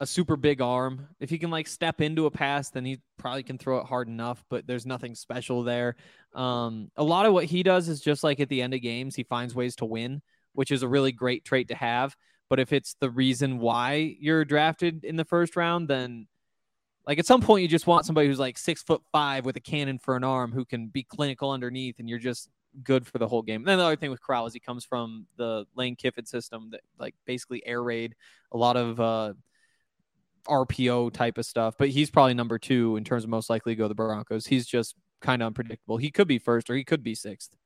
[0.00, 1.08] a super big arm.
[1.20, 4.08] If he can like step into a pass, then he probably can throw it hard
[4.08, 5.96] enough, but there's nothing special there.
[6.34, 9.16] Um, a lot of what he does is just like at the end of games,
[9.16, 10.20] he finds ways to win,
[10.52, 12.14] which is a really great trait to have.
[12.48, 16.26] But if it's the reason why you're drafted in the first round, then
[17.06, 19.60] like at some point you just want somebody who's like six foot five with a
[19.60, 22.50] cannon for an arm who can be clinical underneath, and you're just
[22.82, 23.62] good for the whole game.
[23.62, 26.68] And then the other thing with Corral is he comes from the Lane Kiffin system
[26.72, 28.14] that like basically air raid
[28.52, 29.32] a lot of uh
[30.46, 33.78] RPO type of stuff, but he's probably number two in terms of most likely to
[33.78, 34.46] go to the Broncos.
[34.46, 35.96] He's just kind of unpredictable.
[35.96, 37.56] He could be first or he could be sixth.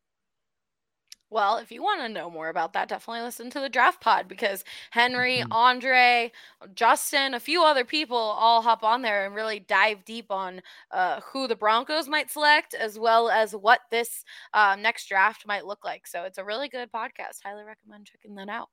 [1.31, 4.27] Well, if you want to know more about that, definitely listen to the draft pod
[4.27, 5.53] because Henry, mm-hmm.
[5.53, 6.33] Andre,
[6.75, 10.61] Justin, a few other people all hop on there and really dive deep on
[10.91, 14.25] uh, who the Broncos might select, as well as what this
[14.55, 16.09] uh, next draft might look like.
[16.09, 17.45] So it's a really good podcast.
[17.45, 18.69] Highly recommend checking that out.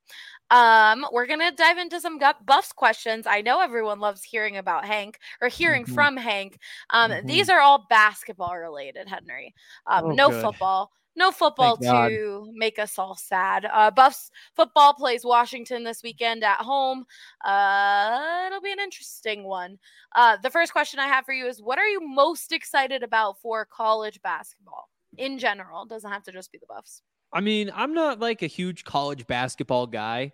[0.50, 3.28] Um, we're gonna dive into some gut Buffs questions.
[3.28, 5.94] I know everyone loves hearing about Hank or hearing mm-hmm.
[5.94, 6.58] from Hank.
[6.90, 7.28] Um, mm-hmm.
[7.28, 9.54] These are all basketball related, Henry.
[9.86, 10.42] Um, oh, no good.
[10.42, 10.92] football.
[11.18, 13.66] No football to make us all sad.
[13.66, 17.06] Uh, Buffs football plays Washington this weekend at home.
[17.44, 19.80] Uh, it'll be an interesting one.
[20.16, 23.42] Uh, the first question I have for you is what are you most excited about
[23.42, 25.82] for college basketball in general?
[25.82, 27.02] It doesn't have to just be the Buffs.
[27.34, 30.34] I mean, I'm not like a huge college basketball guy.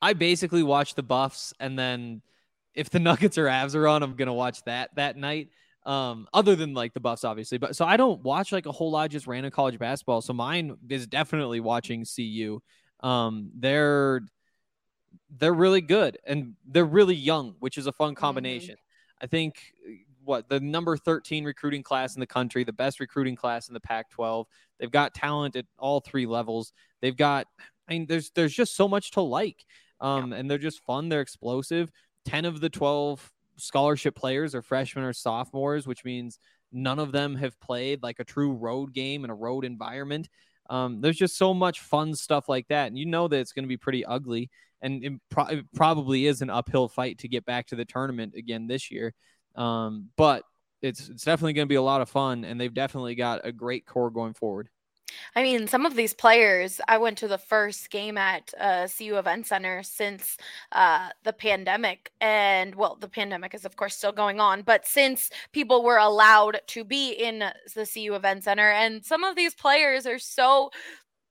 [0.00, 2.22] I basically watch the Buffs and then
[2.72, 5.48] if the Nuggets or Avs are on, I'm gonna watch that that night
[5.86, 8.90] um other than like the buffs obviously but so i don't watch like a whole
[8.90, 12.60] lot just random college basketball so mine is definitely watching cu
[13.00, 14.22] um they're
[15.38, 18.20] they're really good and they're really young which is a fun mm-hmm.
[18.20, 19.24] combination mm-hmm.
[19.24, 19.74] i think
[20.24, 23.80] what the number 13 recruiting class in the country the best recruiting class in the
[23.80, 24.46] pac 12
[24.78, 26.72] they've got talent at all three levels
[27.02, 27.46] they've got
[27.88, 29.66] i mean there's there's just so much to like
[30.00, 30.38] um yeah.
[30.38, 31.90] and they're just fun they're explosive
[32.24, 36.38] 10 of the 12 scholarship players are freshmen or sophomores, which means
[36.72, 40.28] none of them have played like a true road game in a road environment.
[40.70, 43.64] Um, there's just so much fun stuff like that, and you know that it's going
[43.64, 44.50] to be pretty ugly,
[44.80, 48.34] and it, pro- it, probably is an uphill fight to get back to the tournament
[48.34, 49.14] again this year.
[49.56, 50.42] Um, but
[50.80, 53.52] it's it's definitely going to be a lot of fun, and they've definitely got a
[53.52, 54.68] great core going forward.
[55.36, 59.16] I mean, some of these players, I went to the first game at uh, CU
[59.16, 60.36] Event Center since
[60.72, 62.12] uh, the pandemic.
[62.20, 66.60] And well, the pandemic is, of course, still going on, but since people were allowed
[66.68, 67.40] to be in
[67.74, 70.70] the CU Event Center, and some of these players are so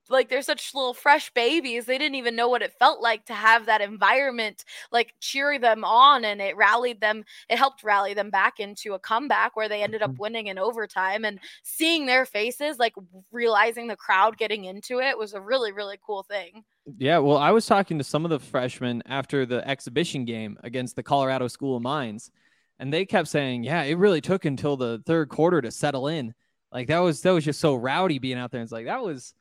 [0.10, 3.34] like they're such little fresh babies they didn't even know what it felt like to
[3.34, 8.30] have that environment like cheer them on and it rallied them it helped rally them
[8.30, 10.22] back into a comeback where they ended up mm-hmm.
[10.22, 12.94] winning in overtime and seeing their faces like
[13.32, 16.64] realizing the crowd getting into it was a really really cool thing
[16.98, 20.96] yeah well i was talking to some of the freshmen after the exhibition game against
[20.96, 22.32] the colorado school of mines
[22.80, 26.34] and they kept saying yeah it really took until the third quarter to settle in
[26.72, 29.34] like that was that was just so rowdy being out there it's like that was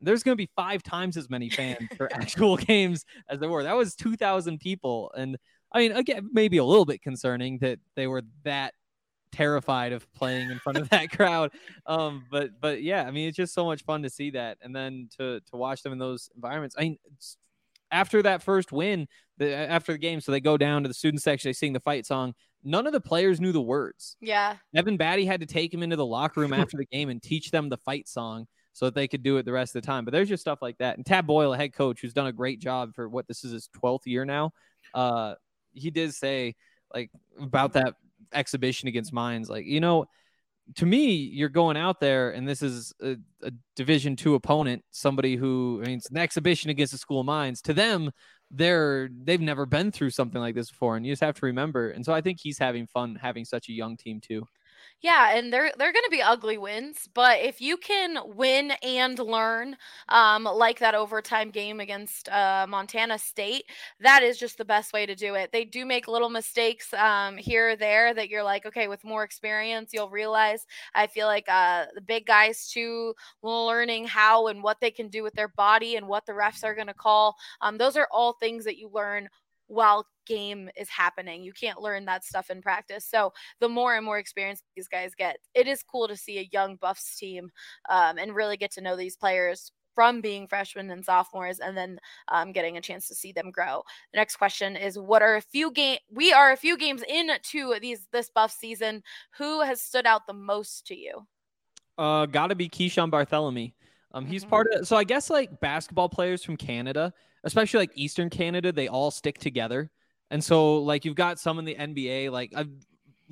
[0.00, 3.62] there's going to be five times as many fans for actual games as there were.
[3.62, 5.10] That was 2,000 people.
[5.16, 5.36] And
[5.72, 8.74] I mean, again, maybe a little bit concerning that they were that
[9.32, 11.52] terrified of playing in front of that crowd.
[11.86, 14.58] Um, but, but yeah, I mean, it's just so much fun to see that.
[14.62, 16.76] And then to, to watch them in those environments.
[16.78, 16.98] I mean,
[17.90, 21.22] after that first win, the, after the game, so they go down to the student
[21.22, 22.34] section, they sing the fight song.
[22.64, 24.16] None of the players knew the words.
[24.20, 24.56] Yeah.
[24.74, 27.50] Evan Battey had to take him into the locker room after the game and teach
[27.50, 28.46] them the fight song
[28.76, 30.04] so that they could do it the rest of the time.
[30.04, 30.98] But there's just stuff like that.
[30.98, 33.70] And Tad Boyle, head coach who's done a great job for what this is his
[33.82, 34.52] 12th year now.
[34.92, 35.34] Uh,
[35.72, 36.56] he did say
[36.92, 37.10] like
[37.40, 37.94] about that
[38.34, 40.04] exhibition against Mines, like you know,
[40.74, 45.36] to me, you're going out there and this is a, a Division two opponent, somebody
[45.36, 47.62] who I mean, it's an exhibition against the School of Mines.
[47.62, 48.10] To them,
[48.50, 51.92] they're they've never been through something like this before, and you just have to remember.
[51.92, 54.46] And so I think he's having fun having such a young team too.
[55.02, 59.18] Yeah, and they're they're going to be ugly wins, but if you can win and
[59.18, 59.76] learn,
[60.08, 63.64] um, like that overtime game against uh, Montana State,
[64.00, 65.52] that is just the best way to do it.
[65.52, 69.22] They do make little mistakes um, here or there that you're like, okay, with more
[69.22, 70.66] experience, you'll realize.
[70.94, 75.22] I feel like uh, the big guys too, learning how and what they can do
[75.22, 77.36] with their body and what the refs are going to call.
[77.60, 79.28] Um, those are all things that you learn
[79.66, 81.42] while game is happening.
[81.42, 83.04] You can't learn that stuff in practice.
[83.04, 86.48] So the more and more experience these guys get, it is cool to see a
[86.52, 87.50] young Buffs team
[87.88, 91.98] um, and really get to know these players from being freshmen and sophomores and then
[92.28, 93.82] um, getting a chance to see them grow.
[94.12, 97.74] The next question is what are a few game we are a few games into
[97.80, 99.02] these this buff season.
[99.38, 101.26] Who has stood out the most to you?
[101.96, 103.72] Uh gotta be Keeshawn Barthelemy.
[104.12, 104.50] Um he's mm-hmm.
[104.50, 107.14] part of so I guess like basketball players from Canada
[107.46, 109.90] especially like Eastern Canada, they all stick together.
[110.30, 112.52] And so, like, you've got some in the NBA, like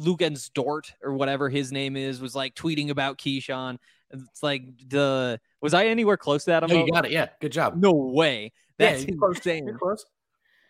[0.00, 3.78] Luguentz Dort or whatever his name is, was like tweeting about Keeshawn.
[4.10, 6.68] It's like the was I anywhere close to that?
[6.68, 7.10] No, you got it.
[7.10, 7.76] Yeah, good job.
[7.76, 8.52] No way.
[8.78, 9.66] That's yeah, insane.
[9.66, 10.04] You're close.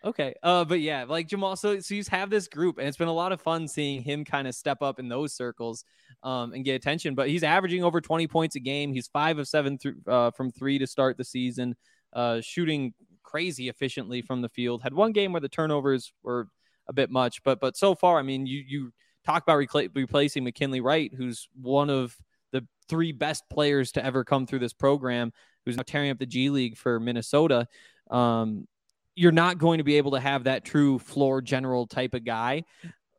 [0.03, 0.35] Okay.
[0.43, 3.13] Uh, but yeah, like Jamal, so so you have this group, and it's been a
[3.13, 5.83] lot of fun seeing him kind of step up in those circles,
[6.23, 7.13] um, and get attention.
[7.13, 8.93] But he's averaging over 20 points a game.
[8.93, 11.75] He's five of seven through uh, from three to start the season,
[12.13, 12.93] uh, shooting
[13.25, 14.81] crazy efficiently from the field.
[14.81, 16.47] Had one game where the turnovers were
[16.87, 18.91] a bit much, but but so far, I mean, you you
[19.25, 22.15] talk about replacing McKinley Wright, who's one of
[22.51, 25.33] the three best players to ever come through this program,
[25.65, 27.67] who's now tearing up the G League for Minnesota.
[28.09, 28.67] Um,
[29.15, 32.63] you're not going to be able to have that true floor general type of guy.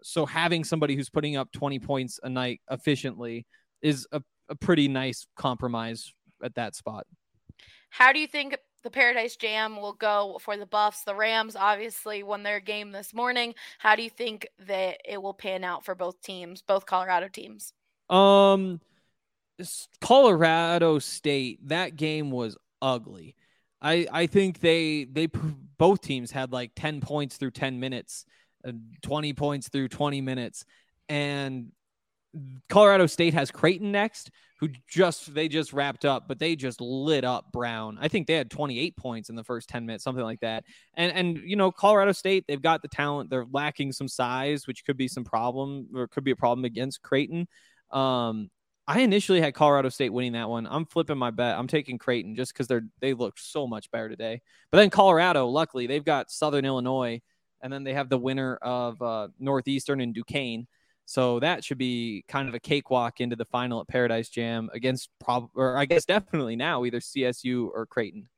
[0.02, 3.46] So having somebody who's putting up 20 points a night efficiently
[3.82, 6.12] is a, a pretty nice compromise
[6.44, 7.06] at that spot.
[7.90, 11.02] How do you think the Paradise Jam will go for the Buffs.
[11.02, 13.52] The Rams obviously won their game this morning.
[13.80, 17.72] How do you think that it will pan out for both teams, both Colorado teams?
[18.08, 18.80] Um,
[20.00, 21.66] Colorado State.
[21.66, 23.34] That game was ugly.
[23.82, 25.26] I I think they they
[25.76, 28.24] both teams had like ten points through ten minutes,
[28.64, 28.70] uh,
[29.02, 30.64] twenty points through twenty minutes,
[31.08, 31.72] and
[32.68, 37.24] Colorado State has Creighton next, who just they just wrapped up, but they just lit
[37.24, 37.98] up Brown.
[38.00, 40.64] I think they had 28 points in the first 10 minutes, something like that.
[40.94, 43.30] And and you know, Colorado State, they've got the talent.
[43.30, 47.02] They're lacking some size, which could be some problem or could be a problem against
[47.02, 47.48] Creighton.
[47.90, 48.50] Um,
[48.88, 50.66] I initially had Colorado State winning that one.
[50.66, 51.58] I'm flipping my bet.
[51.58, 54.42] I'm taking Creighton just because they're they look so much better today.
[54.70, 57.20] But then Colorado, luckily, they've got Southern Illinois,
[57.60, 60.68] and then they have the winner of uh, Northeastern and Duquesne.
[61.06, 65.08] So that should be kind of a cakewalk into the final at Paradise Jam against
[65.20, 68.28] prob or I guess definitely now either CSU or Creighton.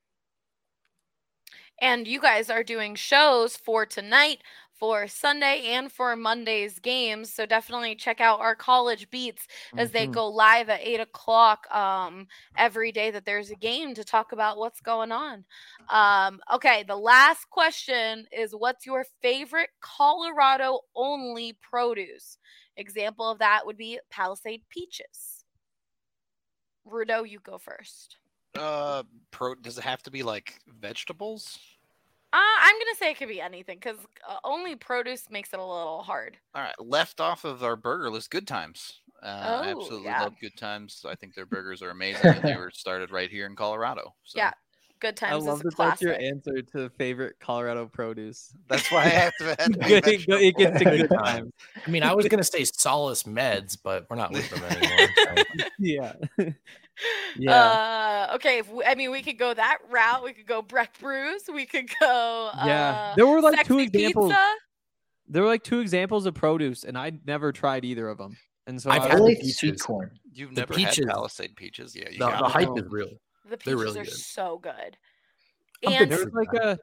[1.80, 4.42] And you guys are doing shows for tonight,
[4.78, 7.32] for Sunday, and for Monday's games.
[7.32, 9.98] So definitely check out our college beats as mm-hmm.
[9.98, 12.26] they go live at eight o'clock um,
[12.56, 15.44] every day that there's a game to talk about what's going on.
[15.90, 22.38] Um, okay, the last question is what's your favorite Colorado only produce?
[22.76, 25.44] Example of that would be Palisade peaches.
[26.86, 28.16] Rudo, you go first.
[28.56, 29.54] Uh, pro.
[29.54, 31.58] Does it have to be like vegetables?
[32.30, 33.96] Uh, I'm gonna say it could be anything because
[34.28, 36.36] uh, only produce makes it a little hard.
[36.54, 39.00] All right, left off of our burger list, Good Times.
[39.22, 40.22] Uh, oh, I absolutely yeah.
[40.22, 41.04] love Good Times.
[41.08, 44.14] I think their burgers are amazing, and they were started right here in Colorado.
[44.24, 44.38] So.
[44.38, 44.52] Yeah,
[45.00, 45.44] Good Times.
[45.44, 48.52] I love that that's your answer to favorite Colorado produce.
[48.68, 49.56] That's why I have to.
[49.58, 51.52] it gets to Good Times.
[51.86, 55.08] I mean, I was gonna say Solace Meds, but we're not with them anymore.
[55.16, 55.64] So.
[55.78, 56.12] yeah.
[57.38, 57.52] yeah.
[57.52, 58.62] Uh, okay.
[58.62, 60.24] We, I mean, we could go that route.
[60.24, 61.42] We could go Breck Brews.
[61.52, 62.50] We could go.
[62.64, 63.12] Yeah.
[63.12, 64.30] Uh, there were like two examples.
[64.30, 64.54] Pizza.
[65.28, 68.36] There were like two examples of produce, and I never tried either of them.
[68.66, 70.10] And so I've I had the sweet corn.
[70.32, 70.98] You've the never peaches.
[70.98, 72.10] had Palisade peaches, yeah?
[72.10, 73.10] the, the hype is real.
[73.48, 74.12] The peaches really are good.
[74.12, 74.96] so good.
[75.82, 76.78] And there was like a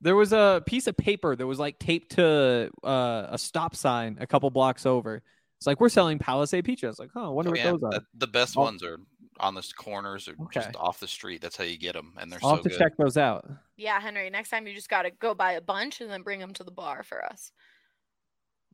[0.00, 4.16] there was a piece of paper that was like taped to uh, a stop sign
[4.20, 5.22] a couple blocks over.
[5.58, 6.98] It's like we're selling Palisade peaches.
[6.98, 7.70] Like, oh, I wonder oh, what yeah.
[7.72, 8.00] those are.
[8.14, 8.62] The best oh.
[8.62, 8.98] ones are
[9.40, 10.60] on the corners or okay.
[10.60, 11.40] just off the street.
[11.40, 12.78] That's how you get them, and they're I'll so have to good.
[12.78, 13.48] check those out.
[13.76, 14.30] Yeah, Henry.
[14.30, 16.64] Next time you just got to go buy a bunch and then bring them to
[16.64, 17.52] the bar for us.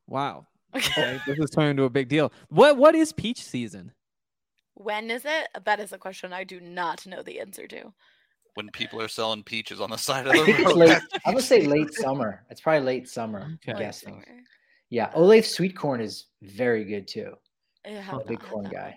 [0.06, 0.46] Wow.
[0.76, 2.32] Okay, this is turning into a big deal.
[2.48, 3.92] What what is peach season?
[4.74, 5.48] When is it?
[5.64, 7.92] That is a question I do not know the answer to.
[8.54, 10.76] when people are selling peaches on the side of the road.
[10.76, 10.98] late.
[11.26, 12.44] I'm gonna say late summer.
[12.50, 13.42] It's probably late summer.
[13.42, 13.78] I'm Okay.
[13.78, 14.24] guessing.
[14.90, 17.34] Yeah, Olathe sweet corn is very good too.
[17.84, 18.96] I have I'm a big corn guy.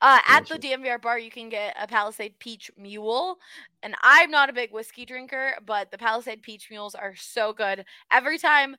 [0.00, 0.84] Uh, at the Delicious.
[0.84, 3.38] DNVR bar, you can get a Palisade Peach Mule.
[3.82, 7.84] And I'm not a big whiskey drinker, but the Palisade Peach Mules are so good.
[8.12, 8.76] Every time,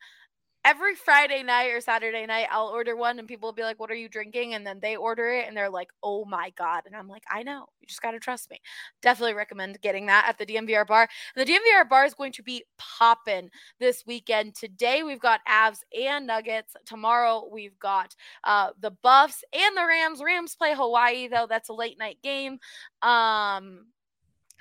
[0.65, 3.91] every Friday night or Saturday night, I'll order one and people will be like, What
[3.91, 4.55] are you drinking?
[4.55, 6.83] And then they order it and they're like, Oh my God.
[6.85, 7.67] And I'm like, I know.
[7.79, 8.59] You just got to trust me.
[9.01, 11.07] Definitely recommend getting that at the DNVR bar.
[11.35, 13.49] The DNVR bar is going to be popping
[13.79, 14.55] this weekend.
[14.55, 16.75] Today, we've got Avs and Nuggets.
[16.85, 20.21] Tomorrow, we've got uh, the Buffs and the Rams.
[20.23, 21.45] Rams play Hawaii, though.
[21.47, 22.57] That's a late night game.
[23.03, 23.85] Um,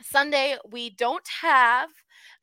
[0.03, 1.91] Sunday, we don't have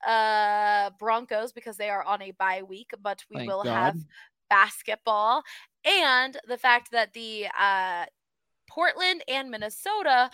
[0.08, 3.74] uh Broncos because they are on a bye week, but we Thank will God.
[3.74, 3.98] have
[4.50, 5.44] basketball
[5.86, 8.06] and the fact that the uh
[8.70, 10.30] Portland and Minnesota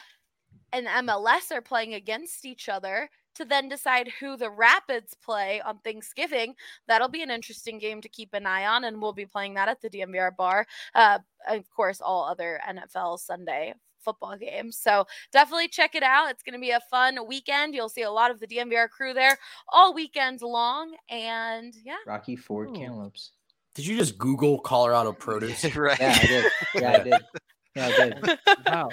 [0.71, 5.79] and MLS are playing against each other to then decide who the Rapids play on
[5.79, 6.55] Thanksgiving.
[6.87, 9.69] That'll be an interesting game to keep an eye on, and we'll be playing that
[9.69, 10.65] at the DNVR bar.
[10.95, 14.77] Uh, of course, all other NFL Sunday football games.
[14.77, 16.29] So definitely check it out.
[16.29, 17.73] It's going to be a fun weekend.
[17.73, 19.37] You'll see a lot of the DNVR crew there
[19.69, 20.95] all weekend long.
[21.09, 22.73] And yeah, Rocky Ford Ooh.
[22.73, 23.31] cantaloupes.
[23.75, 25.63] Did you just Google Colorado produce?
[25.75, 25.99] right.
[25.99, 26.45] Yeah, I did.
[26.75, 27.21] Yeah, I did.
[27.77, 28.39] Yeah, I did.
[28.65, 28.89] Wow.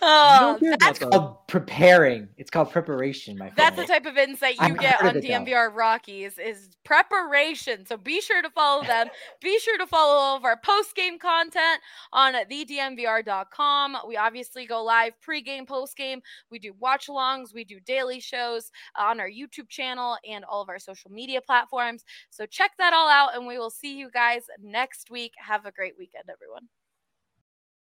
[0.00, 0.98] Oh, that's.
[0.98, 2.28] Called preparing.
[2.38, 3.56] It's called preparation, my friend.
[3.56, 5.28] That's the type of insight you I've get on of though.
[5.28, 7.84] DNVR Rockies is preparation.
[7.84, 9.08] So be sure to follow them.
[9.40, 11.80] be sure to follow all of our post game content
[12.12, 13.96] on thednvr.com.
[14.06, 16.22] We obviously go live pre-game, post-game.
[16.50, 20.68] We do watch alongs, we do daily shows on our YouTube channel and all of
[20.68, 22.04] our social media platforms.
[22.30, 25.32] So check that all out and we will see you guys next week.
[25.36, 26.68] Have a great weekend, everyone.